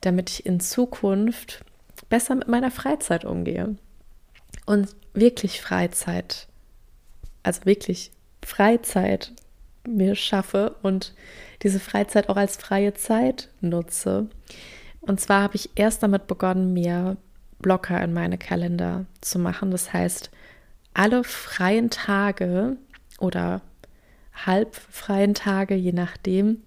damit 0.03 0.31
ich 0.31 0.47
in 0.47 0.61
Zukunft 0.61 1.65
besser 2.09 2.35
mit 2.35 2.49
meiner 2.49 2.71
Freizeit 2.71 3.25
umgehe. 3.25 3.77
Und 4.67 4.95
wirklich 5.13 5.61
Freizeit, 5.61 6.49
also 7.43 7.65
wirklich 7.65 8.13
Freizeit 8.45 9.33
mir 9.87 10.15
schaffe 10.15 10.77
und 10.83 11.15
diese 11.63 11.81
Freizeit 11.81 12.29
auch 12.29 12.37
als 12.37 12.57
freie 12.57 12.95
Zeit 12.95 13.51
nutze. 13.61 14.29
Und 15.01 15.21
zwar 15.21 15.43
habe 15.43 15.57
ich 15.57 15.71
erst 15.75 16.03
damit 16.03 16.27
begonnen, 16.27 16.73
mir 16.73 17.17
Blocker 17.59 18.03
in 18.03 18.13
meine 18.13 18.39
Kalender 18.39 19.07
zu 19.21 19.39
machen. 19.39 19.71
Das 19.71 19.93
heißt, 19.93 20.31
alle 20.95 21.25
freien 21.25 21.91
Tage 21.91 22.77
oder 23.19 23.63
halbfreien 24.35 25.35
Tage, 25.35 25.75
je 25.75 25.93
nachdem, 25.93 26.63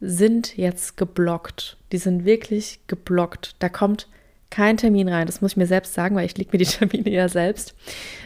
sind 0.00 0.56
jetzt 0.56 0.96
geblockt. 0.96 1.76
Die 1.92 1.98
sind 1.98 2.24
wirklich 2.24 2.80
geblockt. 2.86 3.56
Da 3.58 3.68
kommt 3.68 4.08
kein 4.54 4.76
Termin 4.76 5.08
rein. 5.08 5.26
Das 5.26 5.40
muss 5.40 5.52
ich 5.52 5.56
mir 5.56 5.66
selbst 5.66 5.94
sagen, 5.94 6.14
weil 6.14 6.26
ich 6.26 6.38
lege 6.38 6.50
mir 6.52 6.58
die 6.58 6.64
Termine 6.70 7.10
ja 7.10 7.28
selbst. 7.28 7.74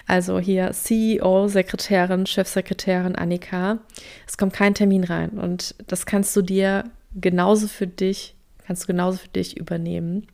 Also 0.06 0.38
hier 0.38 0.72
CEO, 0.72 1.48
Sekretärin, 1.48 2.26
Chefsekretärin 2.26 3.16
Annika. 3.16 3.78
Es 4.26 4.36
kommt 4.36 4.52
kein 4.52 4.74
Termin 4.74 5.04
rein. 5.04 5.30
Und 5.30 5.74
das 5.86 6.04
kannst 6.04 6.36
du 6.36 6.42
dir 6.42 6.84
genauso 7.14 7.66
für 7.66 7.86
dich, 7.86 8.34
kannst 8.66 8.82
du 8.82 8.86
genauso 8.88 9.18
für 9.18 9.28
dich 9.28 9.56
übernehmen. 9.56 10.26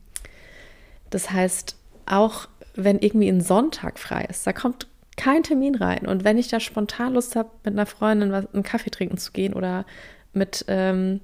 Das 1.10 1.30
heißt, 1.30 1.76
auch 2.06 2.48
wenn 2.74 2.98
irgendwie 2.98 3.28
ein 3.28 3.40
Sonntag 3.40 4.00
frei 4.00 4.26
ist, 4.28 4.48
da 4.48 4.52
kommt 4.52 4.88
kein 5.16 5.44
Termin 5.44 5.76
rein. 5.76 6.08
Und 6.08 6.24
wenn 6.24 6.38
ich 6.38 6.48
da 6.48 6.58
spontan 6.58 7.14
Lust 7.14 7.36
habe, 7.36 7.50
mit 7.62 7.74
einer 7.74 7.86
Freundin 7.86 8.34
einen 8.34 8.64
Kaffee 8.64 8.90
trinken 8.90 9.16
zu 9.16 9.30
gehen 9.30 9.54
oder 9.54 9.86
mit 10.32 10.64
ähm, 10.66 11.20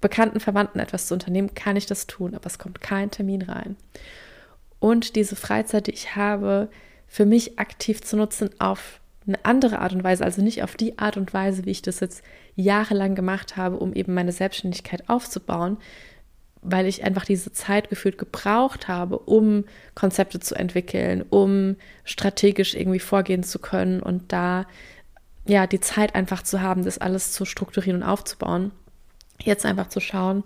bekannten 0.00 0.40
Verwandten 0.40 0.78
etwas 0.78 1.06
zu 1.06 1.14
unternehmen, 1.14 1.54
kann 1.54 1.76
ich 1.76 1.86
das 1.86 2.06
tun, 2.06 2.34
aber 2.34 2.46
es 2.46 2.58
kommt 2.58 2.80
kein 2.80 3.10
Termin 3.10 3.42
rein. 3.42 3.76
Und 4.78 5.14
diese 5.16 5.36
Freizeit, 5.36 5.86
die 5.86 5.92
ich 5.92 6.16
habe, 6.16 6.68
für 7.06 7.26
mich 7.26 7.58
aktiv 7.58 8.02
zu 8.02 8.16
nutzen 8.16 8.50
auf 8.58 9.00
eine 9.26 9.44
andere 9.44 9.80
Art 9.80 9.92
und 9.92 10.02
Weise, 10.02 10.24
also 10.24 10.42
nicht 10.42 10.62
auf 10.62 10.76
die 10.76 10.98
Art 10.98 11.16
und 11.16 11.34
Weise, 11.34 11.66
wie 11.66 11.70
ich 11.70 11.82
das 11.82 12.00
jetzt 12.00 12.22
jahrelang 12.56 13.14
gemacht 13.14 13.56
habe, 13.56 13.76
um 13.76 13.92
eben 13.92 14.14
meine 14.14 14.32
Selbstständigkeit 14.32 15.08
aufzubauen, 15.08 15.76
weil 16.62 16.86
ich 16.86 17.04
einfach 17.04 17.24
diese 17.24 17.52
Zeit 17.52 17.90
gefühlt 17.90 18.16
gebraucht 18.16 18.88
habe, 18.88 19.18
um 19.18 19.64
Konzepte 19.94 20.40
zu 20.40 20.54
entwickeln, 20.54 21.24
um 21.28 21.76
strategisch 22.04 22.74
irgendwie 22.74 22.98
vorgehen 22.98 23.42
zu 23.42 23.58
können 23.58 24.00
und 24.00 24.32
da 24.32 24.66
ja 25.46 25.66
die 25.66 25.80
Zeit 25.80 26.14
einfach 26.14 26.42
zu 26.42 26.60
haben, 26.60 26.84
das 26.84 26.98
alles 26.98 27.32
zu 27.32 27.44
strukturieren 27.44 28.02
und 28.02 28.08
aufzubauen 28.08 28.72
jetzt 29.44 29.64
einfach 29.64 29.88
zu 29.88 30.00
schauen, 30.00 30.44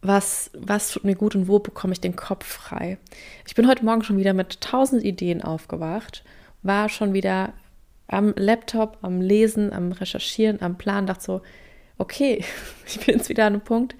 was, 0.00 0.50
was 0.54 0.90
tut 0.90 1.04
mir 1.04 1.14
gut 1.14 1.36
und 1.36 1.46
wo 1.46 1.60
bekomme 1.60 1.92
ich 1.92 2.00
den 2.00 2.16
Kopf 2.16 2.44
frei. 2.44 2.98
Ich 3.46 3.54
bin 3.54 3.68
heute 3.68 3.84
Morgen 3.84 4.02
schon 4.02 4.18
wieder 4.18 4.34
mit 4.34 4.60
tausend 4.60 5.04
Ideen 5.04 5.42
aufgewacht, 5.42 6.24
war 6.62 6.88
schon 6.88 7.12
wieder 7.12 7.52
am 8.08 8.34
Laptop, 8.36 8.98
am 9.02 9.20
Lesen, 9.20 9.72
am 9.72 9.92
Recherchieren, 9.92 10.60
am 10.60 10.76
Plan, 10.76 11.06
dachte 11.06 11.24
so, 11.24 11.42
okay, 11.98 12.44
ich 12.86 13.04
bin 13.04 13.16
jetzt 13.16 13.28
wieder 13.28 13.46
an 13.46 13.54
einem 13.54 13.62
Punkt, 13.62 13.94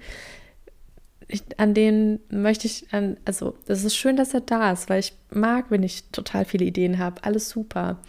ich, 1.27 1.43
an 1.57 1.73
den 1.73 2.19
möchte 2.29 2.67
ich, 2.67 2.93
an, 2.93 3.17
also 3.25 3.55
es 3.65 3.83
ist 3.83 3.95
schön, 3.95 4.17
dass 4.17 4.33
er 4.33 4.41
da 4.41 4.71
ist, 4.71 4.89
weil 4.89 4.99
ich 4.99 5.13
mag, 5.31 5.65
wenn 5.69 5.83
ich 5.83 6.09
total 6.11 6.45
viele 6.45 6.65
Ideen 6.65 6.99
habe, 6.99 7.23
alles 7.23 7.49
super. 7.49 7.99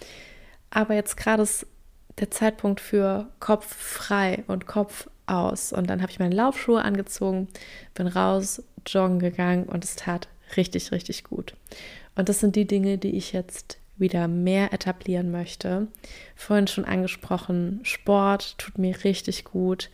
Aber 0.69 0.95
jetzt 0.95 1.17
gerade 1.17 1.45
ist 1.45 1.67
der 2.19 2.31
Zeitpunkt 2.31 2.81
für 2.81 3.29
Kopf 3.41 3.75
frei 3.75 4.45
und 4.47 4.67
Kopf 4.67 5.09
aus. 5.27 5.73
Und 5.73 5.89
dann 5.89 6.03
habe 6.03 6.13
ich 6.13 6.19
meine 6.19 6.35
Laufschuhe 6.35 6.83
angezogen, 6.83 7.49
bin 7.95 8.07
raus, 8.07 8.63
joggen 8.87 9.19
gegangen 9.19 9.65
und 9.65 9.85
es 9.85 9.97
tat 9.97 10.29
richtig, 10.57 10.93
richtig 10.93 11.25
gut. 11.25 11.55
Und 12.17 12.29
das 12.29 12.41
sind 12.41 12.57
die 12.57 12.67
Dinge, 12.67 12.99
die 12.99 13.17
ich 13.17 13.33
jetzt 13.33 13.79
wieder 13.97 14.29
mehr 14.29 14.73
etablieren 14.73 15.31
möchte. 15.31 15.89
Vorhin 16.35 16.67
schon 16.67 16.85
angesprochen, 16.85 17.81
Sport 17.83 18.59
tut 18.59 18.79
mir 18.79 19.05
richtig 19.05 19.45
gut. 19.45 19.91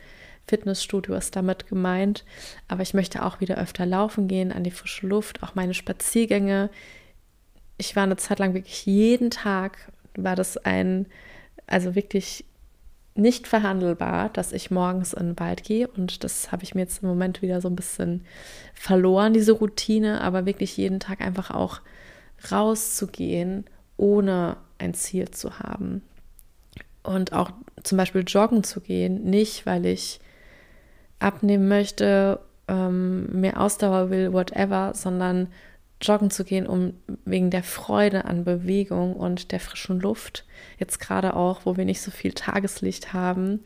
Fitnessstudio 0.47 1.15
ist 1.15 1.35
damit 1.35 1.67
gemeint, 1.67 2.25
aber 2.67 2.81
ich 2.81 2.93
möchte 2.93 3.23
auch 3.23 3.39
wieder 3.39 3.57
öfter 3.57 3.85
laufen 3.85 4.27
gehen, 4.27 4.51
an 4.51 4.63
die 4.63 4.71
frische 4.71 5.07
Luft, 5.07 5.43
auch 5.43 5.55
meine 5.55 5.73
Spaziergänge. 5.73 6.69
Ich 7.77 7.95
war 7.95 8.03
eine 8.03 8.17
Zeit 8.17 8.39
lang 8.39 8.53
wirklich 8.53 8.85
jeden 8.85 9.29
Tag, 9.29 9.91
war 10.15 10.35
das 10.35 10.57
ein, 10.57 11.05
also 11.67 11.95
wirklich 11.95 12.43
nicht 13.13 13.47
verhandelbar, 13.47 14.29
dass 14.29 14.53
ich 14.53 14.71
morgens 14.71 15.13
in 15.13 15.27
den 15.27 15.39
Wald 15.39 15.63
gehe 15.63 15.87
und 15.87 16.23
das 16.23 16.51
habe 16.51 16.63
ich 16.63 16.75
mir 16.75 16.81
jetzt 16.81 17.03
im 17.03 17.09
Moment 17.09 17.41
wieder 17.41 17.59
so 17.59 17.67
ein 17.67 17.75
bisschen 17.75 18.23
verloren, 18.73 19.33
diese 19.33 19.51
Routine, 19.51 20.21
aber 20.21 20.45
wirklich 20.45 20.77
jeden 20.77 20.99
Tag 20.99 21.21
einfach 21.21 21.51
auch 21.51 21.81
rauszugehen, 22.51 23.65
ohne 23.97 24.57
ein 24.77 24.93
Ziel 24.93 25.29
zu 25.29 25.59
haben. 25.59 26.01
Und 27.03 27.33
auch 27.33 27.51
zum 27.83 27.97
Beispiel 27.97 28.23
joggen 28.25 28.63
zu 28.63 28.79
gehen, 28.79 29.23
nicht 29.23 29.65
weil 29.65 29.85
ich 29.85 30.19
abnehmen 31.19 31.67
möchte, 31.67 32.39
ähm, 32.67 33.27
mehr 33.39 33.59
Ausdauer 33.59 34.09
will, 34.09 34.33
whatever, 34.33 34.93
sondern 34.95 35.47
joggen 36.01 36.31
zu 36.31 36.43
gehen, 36.43 36.67
um 36.67 36.93
wegen 37.25 37.49
der 37.49 37.63
Freude 37.63 38.25
an 38.25 38.43
Bewegung 38.43 39.15
und 39.15 39.51
der 39.51 39.59
frischen 39.59 39.99
Luft, 39.99 40.45
jetzt 40.77 40.99
gerade 40.99 41.35
auch, 41.35 41.61
wo 41.65 41.77
wir 41.77 41.85
nicht 41.85 42.01
so 42.01 42.11
viel 42.11 42.33
Tageslicht 42.33 43.13
haben, 43.13 43.63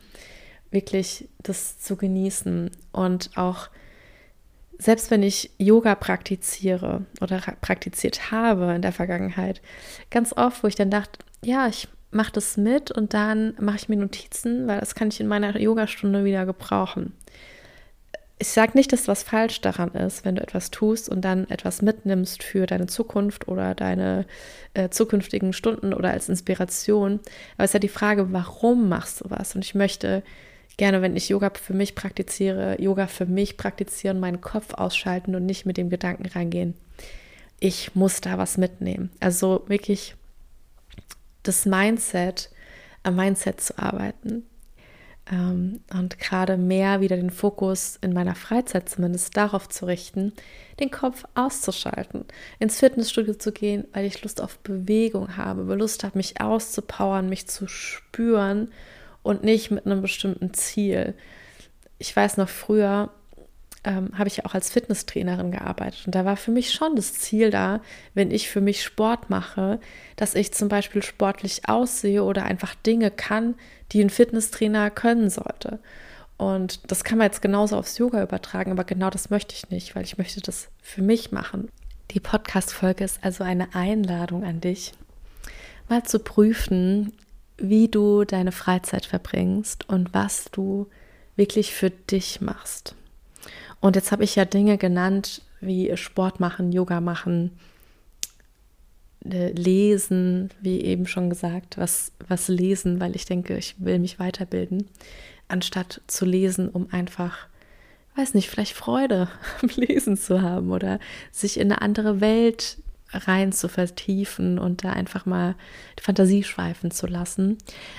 wirklich 0.70 1.28
das 1.38 1.78
zu 1.78 1.96
genießen. 1.96 2.70
Und 2.92 3.30
auch 3.36 3.68
selbst 4.78 5.10
wenn 5.10 5.22
ich 5.22 5.50
Yoga 5.58 5.94
praktiziere 5.94 7.06
oder 7.20 7.38
praktiziert 7.60 8.30
habe 8.30 8.74
in 8.74 8.82
der 8.82 8.92
Vergangenheit, 8.92 9.62
ganz 10.10 10.32
oft, 10.36 10.62
wo 10.62 10.68
ich 10.68 10.74
dann 10.74 10.90
dachte, 10.90 11.18
ja, 11.42 11.66
ich 11.66 11.88
mache 12.10 12.32
das 12.32 12.56
mit 12.56 12.90
und 12.90 13.14
dann 13.14 13.54
mache 13.60 13.76
ich 13.76 13.88
mir 13.88 13.96
Notizen, 13.96 14.66
weil 14.66 14.80
das 14.80 14.94
kann 14.94 15.08
ich 15.08 15.20
in 15.20 15.26
meiner 15.26 15.58
Yogastunde 15.58 16.24
wieder 16.24 16.46
gebrauchen 16.46 17.12
ich 18.38 18.48
sage 18.48 18.72
nicht, 18.74 18.92
dass 18.92 19.08
was 19.08 19.22
falsch 19.22 19.62
daran 19.62 19.92
ist, 19.94 20.24
wenn 20.24 20.34
du 20.34 20.42
etwas 20.42 20.70
tust 20.70 21.08
und 21.08 21.22
dann 21.22 21.48
etwas 21.48 21.80
mitnimmst 21.80 22.42
für 22.42 22.66
deine 22.66 22.86
Zukunft 22.86 23.48
oder 23.48 23.74
deine 23.74 24.26
äh, 24.74 24.90
zukünftigen 24.90 25.54
Stunden 25.54 25.94
oder 25.94 26.10
als 26.10 26.28
Inspiration. 26.28 27.20
Aber 27.56 27.64
es 27.64 27.70
ist 27.70 27.74
ja 27.74 27.80
die 27.80 27.88
Frage, 27.88 28.32
warum 28.32 28.90
machst 28.90 29.22
du 29.22 29.30
was? 29.30 29.54
Und 29.54 29.64
ich 29.64 29.74
möchte 29.74 30.22
gerne, 30.76 31.00
wenn 31.00 31.16
ich 31.16 31.30
Yoga 31.30 31.50
für 31.54 31.72
mich 31.72 31.94
praktiziere, 31.94 32.80
Yoga 32.80 33.06
für 33.06 33.24
mich 33.24 33.56
praktizieren, 33.56 34.20
meinen 34.20 34.42
Kopf 34.42 34.74
ausschalten 34.74 35.34
und 35.34 35.46
nicht 35.46 35.64
mit 35.64 35.78
dem 35.78 35.88
Gedanken 35.88 36.26
reingehen. 36.26 36.74
Ich 37.58 37.94
muss 37.94 38.20
da 38.20 38.36
was 38.36 38.58
mitnehmen. 38.58 39.10
Also 39.18 39.64
wirklich 39.66 40.14
das 41.42 41.64
Mindset, 41.64 42.50
am 43.02 43.16
Mindset 43.16 43.62
zu 43.62 43.78
arbeiten 43.78 44.44
und 45.28 46.18
gerade 46.20 46.56
mehr 46.56 47.00
wieder 47.00 47.16
den 47.16 47.30
Fokus 47.30 47.98
in 48.00 48.12
meiner 48.12 48.36
Freizeit 48.36 48.88
zumindest 48.88 49.36
darauf 49.36 49.68
zu 49.68 49.86
richten, 49.86 50.32
den 50.78 50.92
Kopf 50.92 51.24
auszuschalten, 51.34 52.24
ins 52.60 52.78
Fitnessstudio 52.78 53.34
zu 53.34 53.50
gehen, 53.50 53.86
weil 53.92 54.04
ich 54.04 54.22
Lust 54.22 54.40
auf 54.40 54.58
Bewegung 54.60 55.36
habe, 55.36 55.74
Lust 55.74 56.04
habe, 56.04 56.16
mich 56.16 56.40
auszupowern, 56.40 57.28
mich 57.28 57.48
zu 57.48 57.66
spüren 57.66 58.70
und 59.24 59.42
nicht 59.42 59.72
mit 59.72 59.84
einem 59.84 60.00
bestimmten 60.00 60.54
Ziel. 60.54 61.14
Ich 61.98 62.14
weiß 62.14 62.36
noch 62.36 62.48
früher, 62.48 63.10
ähm, 63.86 64.10
habe 64.18 64.28
ich 64.28 64.38
ja 64.38 64.44
auch 64.44 64.54
als 64.54 64.68
Fitnesstrainerin 64.68 65.52
gearbeitet. 65.52 66.02
Und 66.06 66.14
da 66.14 66.24
war 66.24 66.36
für 66.36 66.50
mich 66.50 66.72
schon 66.72 66.96
das 66.96 67.14
Ziel 67.14 67.50
da, 67.50 67.80
wenn 68.14 68.30
ich 68.30 68.50
für 68.50 68.60
mich 68.60 68.82
Sport 68.82 69.30
mache, 69.30 69.80
dass 70.16 70.34
ich 70.34 70.52
zum 70.52 70.68
Beispiel 70.68 71.02
sportlich 71.02 71.68
aussehe 71.68 72.24
oder 72.24 72.44
einfach 72.44 72.74
Dinge 72.74 73.10
kann, 73.10 73.54
die 73.92 74.02
ein 74.02 74.10
Fitnesstrainer 74.10 74.90
können 74.90 75.30
sollte. 75.30 75.78
Und 76.36 76.90
das 76.90 77.04
kann 77.04 77.16
man 77.16 77.28
jetzt 77.28 77.40
genauso 77.40 77.78
aufs 77.78 77.96
Yoga 77.96 78.22
übertragen, 78.22 78.72
aber 78.72 78.84
genau 78.84 79.08
das 79.08 79.30
möchte 79.30 79.54
ich 79.54 79.70
nicht, 79.70 79.94
weil 79.94 80.04
ich 80.04 80.18
möchte 80.18 80.40
das 80.40 80.68
für 80.82 81.00
mich 81.00 81.32
machen. 81.32 81.68
Die 82.10 82.20
Podcast-Folge 82.20 83.04
ist 83.04 83.20
also 83.22 83.44
eine 83.44 83.74
Einladung 83.74 84.44
an 84.44 84.60
dich, 84.60 84.92
mal 85.88 86.02
zu 86.02 86.18
prüfen, 86.18 87.12
wie 87.56 87.88
du 87.88 88.24
deine 88.24 88.52
Freizeit 88.52 89.06
verbringst 89.06 89.88
und 89.88 90.12
was 90.12 90.46
du 90.50 90.88
wirklich 91.36 91.72
für 91.72 91.90
dich 91.90 92.40
machst. 92.40 92.94
Und 93.80 93.96
jetzt 93.96 94.12
habe 94.12 94.24
ich 94.24 94.36
ja 94.36 94.44
Dinge 94.44 94.78
genannt 94.78 95.42
wie 95.60 95.96
Sport 95.96 96.40
machen, 96.40 96.72
Yoga 96.72 97.00
machen, 97.00 97.52
äh, 99.24 99.50
lesen, 99.52 100.50
wie 100.60 100.80
eben 100.82 101.06
schon 101.06 101.30
gesagt, 101.30 101.78
was, 101.78 102.12
was 102.28 102.48
lesen, 102.48 103.00
weil 103.00 103.16
ich 103.16 103.24
denke, 103.24 103.56
ich 103.56 103.74
will 103.78 103.98
mich 103.98 104.18
weiterbilden, 104.18 104.88
anstatt 105.48 106.00
zu 106.06 106.24
lesen, 106.24 106.68
um 106.68 106.88
einfach, 106.90 107.48
weiß 108.16 108.34
nicht, 108.34 108.48
vielleicht 108.48 108.74
Freude 108.74 109.28
am 109.62 109.68
Lesen 109.74 110.16
zu 110.16 110.42
haben 110.42 110.70
oder 110.70 111.00
sich 111.32 111.58
in 111.58 111.72
eine 111.72 111.82
andere 111.82 112.20
Welt 112.20 112.78
rein 113.12 113.52
zu 113.52 113.68
vertiefen 113.68 114.58
und 114.58 114.84
da 114.84 114.92
einfach 114.92 115.26
mal 115.26 115.54
die 115.98 116.02
Fantasie 116.02 116.42
schweifen 116.42 116.90
zu 116.90 117.06
lassen. 117.06 117.58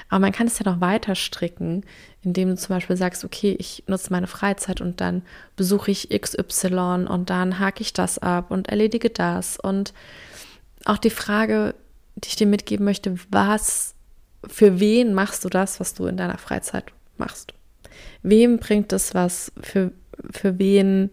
Aber 0.10 0.20
man 0.20 0.32
kann 0.32 0.48
es 0.48 0.60
ja 0.60 0.70
noch 0.70 0.82
weiter 0.82 1.16
stricken, 1.16 1.86
indem 2.22 2.50
du 2.50 2.56
zum 2.56 2.76
Beispiel 2.76 2.98
sagst, 2.98 3.24
okay, 3.24 3.56
ich 3.58 3.84
nutze 3.88 4.12
meine 4.12 4.28
Freizeit 4.28 4.82
und 4.82 5.00
dann 5.02 5.22
besuche 5.56 5.92
ich 5.92 6.10
XY 6.10 7.06
und 7.10 7.30
dann 7.30 7.60
hake 7.60 7.82
ich 7.82 7.94
das 7.94 8.20
ab 8.20 8.52
und 8.52 8.68
erledige 8.70 9.10
das. 9.10 9.58
Und 9.58 9.94
auch 10.86 10.98
die 10.98 11.10
Frage, 11.10 11.74
die 12.16 12.30
ich 12.30 12.36
dir 12.36 12.48
mitgeben 12.48 12.86
möchte, 12.86 13.16
was, 13.30 13.96
für 14.46 14.80
wen 14.80 15.14
machst 15.14 15.46
du 15.46 15.50
das, 15.50 15.80
was 15.80 15.94
du 15.94 16.06
in 16.08 16.18
deiner 16.18 16.38
Freizeit 16.38 16.86
machst? 17.18 17.54
Wem 18.24 18.58
bringt 18.58 18.92
es 18.94 19.16
was? 19.16 19.52
Für, 19.62 19.92
für 20.32 20.60
wen, 20.60 21.12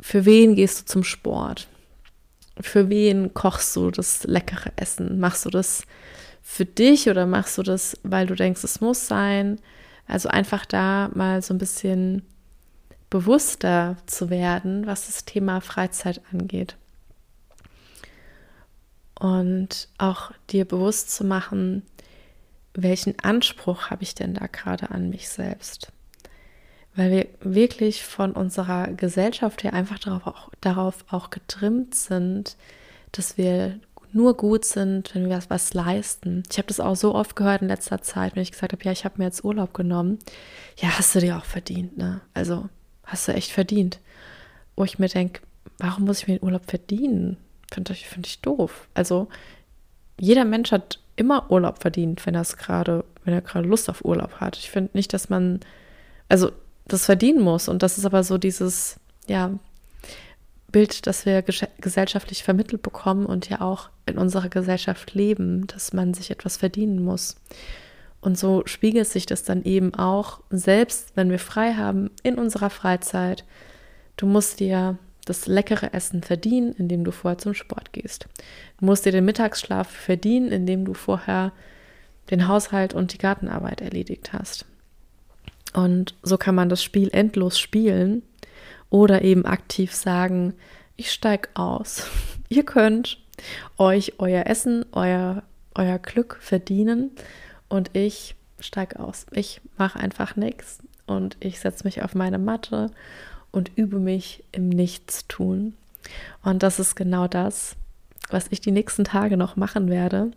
für 0.00 0.24
wen 0.24 0.54
gehst 0.54 0.80
du 0.80 0.84
zum 0.86 1.04
Sport? 1.04 1.68
Für 2.60 2.88
wen 2.88 3.34
kochst 3.34 3.74
du 3.76 3.90
das 3.90 4.24
leckere 4.24 4.72
Essen? 4.76 5.20
Machst 5.20 5.44
du 5.44 5.50
das 5.50 5.82
für 6.42 6.64
dich 6.64 7.08
oder 7.08 7.26
machst 7.26 7.58
du 7.58 7.62
das, 7.62 7.98
weil 8.02 8.26
du 8.26 8.34
denkst, 8.34 8.64
es 8.64 8.80
muss 8.80 9.06
sein? 9.06 9.60
Also 10.06 10.28
einfach 10.28 10.64
da 10.66 11.10
mal 11.14 11.42
so 11.42 11.54
ein 11.54 11.58
bisschen 11.58 12.22
bewusster 13.10 13.96
zu 14.06 14.30
werden, 14.30 14.86
was 14.86 15.06
das 15.06 15.24
Thema 15.24 15.60
Freizeit 15.60 16.20
angeht. 16.32 16.76
Und 19.18 19.88
auch 19.98 20.32
dir 20.50 20.64
bewusst 20.64 21.10
zu 21.10 21.24
machen, 21.24 21.82
welchen 22.74 23.18
Anspruch 23.18 23.90
habe 23.90 24.02
ich 24.02 24.14
denn 24.14 24.34
da 24.34 24.46
gerade 24.46 24.90
an 24.90 25.10
mich 25.10 25.28
selbst? 25.28 25.92
Weil 26.98 27.12
wir 27.12 27.26
wirklich 27.40 28.02
von 28.02 28.32
unserer 28.32 28.88
Gesellschaft 28.88 29.62
her 29.62 29.72
einfach 29.72 30.00
darauf 30.00 30.26
auch, 30.26 30.50
darauf 30.60 31.04
auch 31.08 31.30
getrimmt 31.30 31.94
sind, 31.94 32.56
dass 33.12 33.38
wir 33.38 33.78
nur 34.10 34.36
gut 34.36 34.64
sind, 34.64 35.14
wenn 35.14 35.28
wir 35.28 35.36
was, 35.36 35.48
was 35.48 35.74
leisten. 35.74 36.42
Ich 36.50 36.58
habe 36.58 36.66
das 36.66 36.80
auch 36.80 36.96
so 36.96 37.14
oft 37.14 37.36
gehört 37.36 37.62
in 37.62 37.68
letzter 37.68 38.02
Zeit, 38.02 38.34
wenn 38.34 38.42
ich 38.42 38.50
gesagt 38.50 38.72
habe, 38.72 38.82
ja, 38.82 38.90
ich 38.90 39.04
habe 39.04 39.14
mir 39.18 39.26
jetzt 39.26 39.44
Urlaub 39.44 39.74
genommen. 39.74 40.18
Ja, 40.76 40.98
hast 40.98 41.14
du 41.14 41.20
dir 41.20 41.36
auch 41.36 41.44
verdient, 41.44 41.96
ne? 41.96 42.20
Also 42.34 42.68
hast 43.04 43.28
du 43.28 43.32
echt 43.32 43.52
verdient. 43.52 44.00
Wo 44.74 44.82
ich 44.82 44.98
mir 44.98 45.08
denke, 45.08 45.42
warum 45.78 46.04
muss 46.04 46.22
ich 46.22 46.26
mir 46.26 46.40
den 46.40 46.44
Urlaub 46.44 46.64
verdienen? 46.68 47.36
Finde 47.72 47.92
ich, 47.92 48.08
find 48.08 48.26
ich 48.26 48.40
doof. 48.40 48.88
Also 48.94 49.28
jeder 50.18 50.44
Mensch 50.44 50.72
hat 50.72 50.98
immer 51.14 51.48
Urlaub 51.48 51.80
verdient, 51.80 52.26
wenn 52.26 52.34
er 52.34 52.42
gerade, 52.42 53.04
wenn 53.22 53.34
er 53.34 53.42
gerade 53.42 53.68
Lust 53.68 53.88
auf 53.88 54.04
Urlaub 54.04 54.40
hat. 54.40 54.56
Ich 54.56 54.72
finde 54.72 54.90
nicht, 54.94 55.12
dass 55.12 55.28
man, 55.28 55.60
also 56.28 56.50
das 56.88 57.04
verdienen 57.04 57.42
muss. 57.42 57.68
Und 57.68 57.82
das 57.82 57.98
ist 57.98 58.04
aber 58.04 58.24
so 58.24 58.38
dieses, 58.38 58.96
ja, 59.26 59.52
Bild, 60.70 61.06
das 61.06 61.24
wir 61.24 61.42
gesellschaftlich 61.42 62.42
vermittelt 62.42 62.82
bekommen 62.82 63.24
und 63.24 63.48
ja 63.48 63.62
auch 63.62 63.88
in 64.04 64.18
unserer 64.18 64.48
Gesellschaft 64.48 65.14
leben, 65.14 65.66
dass 65.66 65.94
man 65.94 66.12
sich 66.12 66.30
etwas 66.30 66.58
verdienen 66.58 67.02
muss. 67.02 67.36
Und 68.20 68.36
so 68.36 68.62
spiegelt 68.66 69.08
sich 69.08 69.24
das 69.24 69.44
dann 69.44 69.62
eben 69.62 69.94
auch, 69.94 70.40
selbst 70.50 71.12
wenn 71.14 71.30
wir 71.30 71.38
frei 71.38 71.74
haben 71.74 72.10
in 72.22 72.36
unserer 72.36 72.68
Freizeit. 72.68 73.44
Du 74.16 74.26
musst 74.26 74.60
dir 74.60 74.98
das 75.24 75.46
leckere 75.46 75.94
Essen 75.94 76.22
verdienen, 76.22 76.74
indem 76.74 77.04
du 77.04 77.12
vorher 77.12 77.38
zum 77.38 77.54
Sport 77.54 77.92
gehst. 77.92 78.26
Du 78.78 78.86
musst 78.86 79.06
dir 79.06 79.12
den 79.12 79.24
Mittagsschlaf 79.24 79.88
verdienen, 79.88 80.50
indem 80.50 80.84
du 80.84 80.94
vorher 80.94 81.52
den 82.30 82.48
Haushalt 82.48 82.92
und 82.92 83.12
die 83.12 83.18
Gartenarbeit 83.18 83.80
erledigt 83.80 84.32
hast. 84.32 84.66
Und 85.74 86.14
so 86.22 86.38
kann 86.38 86.54
man 86.54 86.68
das 86.68 86.82
Spiel 86.82 87.10
endlos 87.12 87.58
spielen 87.58 88.22
oder 88.90 89.22
eben 89.22 89.44
aktiv 89.44 89.94
sagen, 89.94 90.54
ich 90.96 91.12
steige 91.12 91.48
aus. 91.54 92.06
Ihr 92.48 92.64
könnt 92.64 93.18
euch 93.76 94.14
euer 94.18 94.46
Essen, 94.46 94.84
euer, 94.92 95.42
euer 95.74 95.98
Glück 95.98 96.38
verdienen 96.40 97.10
und 97.68 97.90
ich 97.94 98.34
steige 98.58 98.98
aus. 98.98 99.26
Ich 99.30 99.60
mache 99.76 100.00
einfach 100.00 100.36
nichts 100.36 100.78
und 101.06 101.36
ich 101.40 101.60
setze 101.60 101.84
mich 101.84 102.02
auf 102.02 102.14
meine 102.14 102.38
Matte 102.38 102.90
und 103.52 103.70
übe 103.76 103.98
mich 103.98 104.44
im 104.52 104.68
Nichtstun. 104.68 105.74
Und 106.42 106.62
das 106.62 106.78
ist 106.78 106.96
genau 106.96 107.28
das, 107.28 107.76
was 108.30 108.46
ich 108.50 108.60
die 108.60 108.72
nächsten 108.72 109.04
Tage 109.04 109.36
noch 109.36 109.56
machen 109.56 109.88
werde. 109.88 110.30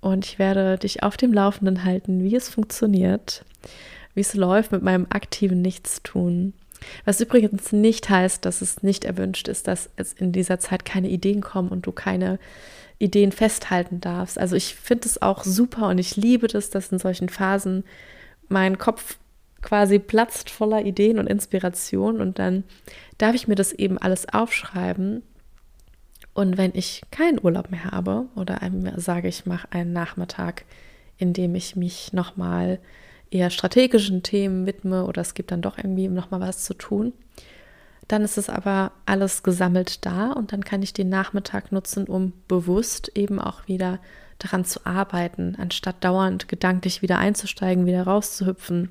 Und 0.00 0.26
ich 0.26 0.38
werde 0.38 0.78
dich 0.78 1.02
auf 1.02 1.16
dem 1.16 1.32
Laufenden 1.32 1.84
halten, 1.84 2.24
wie 2.24 2.34
es 2.34 2.48
funktioniert, 2.48 3.44
wie 4.14 4.20
es 4.20 4.34
läuft 4.34 4.72
mit 4.72 4.82
meinem 4.82 5.06
aktiven 5.10 5.62
Nichtstun. 5.62 6.54
Was 7.04 7.20
übrigens 7.20 7.72
nicht 7.72 8.10
heißt, 8.10 8.44
dass 8.44 8.60
es 8.60 8.82
nicht 8.82 9.04
erwünscht 9.04 9.48
ist, 9.48 9.68
dass 9.68 9.90
es 9.96 10.12
in 10.12 10.32
dieser 10.32 10.58
Zeit 10.58 10.84
keine 10.84 11.08
Ideen 11.08 11.40
kommen 11.40 11.68
und 11.68 11.86
du 11.86 11.92
keine 11.92 12.38
Ideen 12.98 13.32
festhalten 13.32 14.00
darfst. 14.00 14.38
Also 14.38 14.56
ich 14.56 14.74
finde 14.74 15.06
es 15.06 15.22
auch 15.22 15.44
super 15.44 15.88
und 15.88 15.98
ich 15.98 16.16
liebe 16.16 16.48
das, 16.48 16.70
dass 16.70 16.90
in 16.90 16.98
solchen 16.98 17.28
Phasen 17.28 17.84
mein 18.48 18.78
Kopf 18.78 19.16
quasi 19.60 20.00
platzt 20.00 20.50
voller 20.50 20.84
Ideen 20.84 21.18
und 21.18 21.28
Inspiration 21.28 22.20
und 22.20 22.38
dann 22.40 22.64
darf 23.18 23.34
ich 23.34 23.46
mir 23.46 23.54
das 23.54 23.72
eben 23.72 23.96
alles 23.96 24.28
aufschreiben 24.28 25.22
und 26.34 26.56
wenn 26.56 26.72
ich 26.74 27.02
keinen 27.10 27.38
Urlaub 27.42 27.70
mehr 27.70 27.84
habe 27.84 28.26
oder 28.34 28.60
sage, 28.96 29.28
ich 29.28 29.46
mache 29.46 29.70
einen 29.70 29.92
Nachmittag, 29.92 30.64
in 31.18 31.32
dem 31.32 31.54
ich 31.54 31.76
mich 31.76 32.12
nochmal 32.12 32.78
eher 33.32 33.50
strategischen 33.50 34.22
Themen 34.22 34.66
widme 34.66 35.04
oder 35.06 35.22
es 35.22 35.34
gibt 35.34 35.50
dann 35.50 35.62
doch 35.62 35.78
irgendwie 35.78 36.08
nochmal 36.08 36.40
was 36.40 36.64
zu 36.64 36.74
tun, 36.74 37.12
dann 38.08 38.22
ist 38.22 38.36
es 38.36 38.50
aber 38.50 38.92
alles 39.06 39.42
gesammelt 39.42 40.04
da 40.04 40.32
und 40.32 40.52
dann 40.52 40.64
kann 40.64 40.82
ich 40.82 40.92
den 40.92 41.08
Nachmittag 41.08 41.72
nutzen, 41.72 42.06
um 42.06 42.32
bewusst 42.48 43.12
eben 43.14 43.38
auch 43.38 43.66
wieder 43.68 44.00
daran 44.38 44.64
zu 44.64 44.84
arbeiten, 44.84 45.56
anstatt 45.58 46.02
dauernd 46.04 46.48
gedanklich 46.48 47.00
wieder 47.00 47.18
einzusteigen, 47.18 47.86
wieder 47.86 48.02
rauszuhüpfen, 48.02 48.90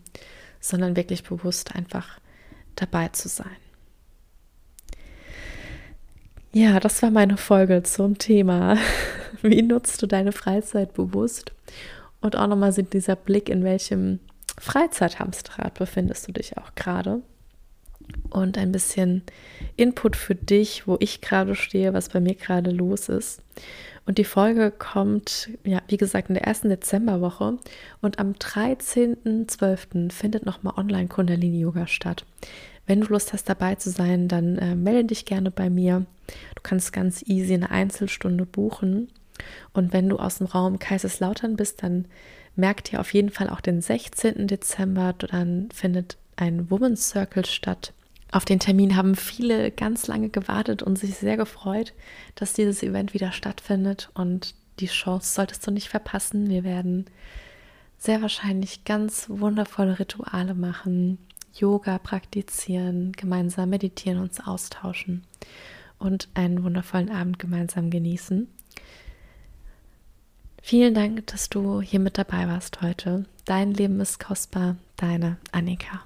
sondern 0.59 0.95
wirklich 0.95 1.23
bewusst 1.23 1.75
einfach 1.75 2.19
dabei 2.75 3.09
zu 3.09 3.27
sein. 3.27 3.57
Ja, 6.53 6.79
das 6.79 7.01
war 7.01 7.11
meine 7.11 7.37
Folge 7.37 7.83
zum 7.83 8.17
Thema, 8.17 8.77
wie 9.41 9.61
nutzt 9.61 10.01
du 10.01 10.07
deine 10.07 10.31
Freizeit 10.31 10.93
bewusst? 10.93 11.51
Und 12.21 12.35
auch 12.35 12.47
nochmal 12.47 12.71
sind 12.71 12.93
dieser 12.93 13.15
Blick, 13.15 13.49
in 13.49 13.63
welchem 13.63 14.19
Freizeithamsterrad 14.61 15.73
befindest 15.73 16.27
du 16.27 16.33
dich 16.33 16.55
auch 16.57 16.75
gerade? 16.75 17.23
Und 18.29 18.57
ein 18.57 18.71
bisschen 18.71 19.23
Input 19.75 20.15
für 20.15 20.35
dich, 20.35 20.87
wo 20.87 20.97
ich 20.99 21.21
gerade 21.21 21.55
stehe, 21.55 21.93
was 21.93 22.09
bei 22.09 22.19
mir 22.19 22.35
gerade 22.35 22.69
los 22.69 23.09
ist. 23.09 23.41
Und 24.05 24.19
die 24.19 24.23
Folge 24.23 24.71
kommt, 24.71 25.49
ja, 25.63 25.81
wie 25.87 25.97
gesagt, 25.97 26.29
in 26.29 26.35
der 26.35 26.43
ersten 26.43 26.69
Dezemberwoche. 26.69 27.57
Und 28.01 28.19
am 28.19 28.33
13.12. 28.33 30.11
findet 30.11 30.45
nochmal 30.45 30.75
Online-Kundalini-Yoga 30.77 31.87
statt. 31.87 32.25
Wenn 32.85 33.01
du 33.01 33.07
Lust 33.07 33.33
hast, 33.33 33.49
dabei 33.49 33.75
zu 33.75 33.89
sein, 33.89 34.27
dann 34.27 34.57
äh, 34.57 34.75
melde 34.75 35.05
dich 35.05 35.25
gerne 35.25 35.49
bei 35.49 35.69
mir. 35.71 36.05
Du 36.27 36.61
kannst 36.61 36.93
ganz 36.93 37.23
easy 37.25 37.55
eine 37.55 37.71
Einzelstunde 37.71 38.45
buchen. 38.45 39.07
Und 39.73 39.91
wenn 39.91 40.07
du 40.07 40.17
aus 40.17 40.37
dem 40.37 40.47
Raum 40.47 40.77
Kaiserslautern 40.77 41.55
bist, 41.55 41.81
dann 41.81 42.05
merk 42.55 42.83
dir 42.83 42.99
auf 42.99 43.13
jeden 43.13 43.29
Fall 43.29 43.49
auch 43.49 43.61
den 43.61 43.81
16. 43.81 44.47
Dezember. 44.47 45.13
Dann 45.13 45.69
findet 45.73 46.17
ein 46.35 46.69
Women's 46.69 47.09
Circle 47.09 47.45
statt. 47.45 47.93
Auf 48.31 48.45
den 48.45 48.59
Termin 48.59 48.95
haben 48.95 49.15
viele 49.15 49.71
ganz 49.71 50.07
lange 50.07 50.29
gewartet 50.29 50.81
und 50.81 50.97
sich 50.97 51.15
sehr 51.15 51.37
gefreut, 51.37 51.93
dass 52.35 52.53
dieses 52.53 52.81
Event 52.81 53.13
wieder 53.13 53.31
stattfindet. 53.31 54.09
Und 54.13 54.55
die 54.79 54.87
Chance 54.87 55.33
solltest 55.33 55.65
du 55.67 55.71
nicht 55.71 55.89
verpassen. 55.89 56.49
Wir 56.49 56.63
werden 56.63 57.05
sehr 57.97 58.21
wahrscheinlich 58.21 58.83
ganz 58.85 59.29
wundervolle 59.29 59.99
Rituale 59.99 60.53
machen, 60.55 61.19
Yoga 61.53 61.99
praktizieren, 61.99 63.11
gemeinsam 63.11 63.69
meditieren, 63.69 64.19
uns 64.19 64.39
austauschen 64.39 65.23
und 65.99 66.29
einen 66.33 66.63
wundervollen 66.63 67.11
Abend 67.11 67.37
gemeinsam 67.37 67.89
genießen. 67.91 68.47
Vielen 70.61 70.93
Dank, 70.93 71.27
dass 71.27 71.49
du 71.49 71.81
hier 71.81 71.99
mit 71.99 72.17
dabei 72.17 72.47
warst 72.47 72.81
heute. 72.81 73.25
Dein 73.45 73.73
Leben 73.73 73.99
ist 73.99 74.19
kostbar, 74.19 74.77
deine 74.95 75.37
Annika. 75.51 76.01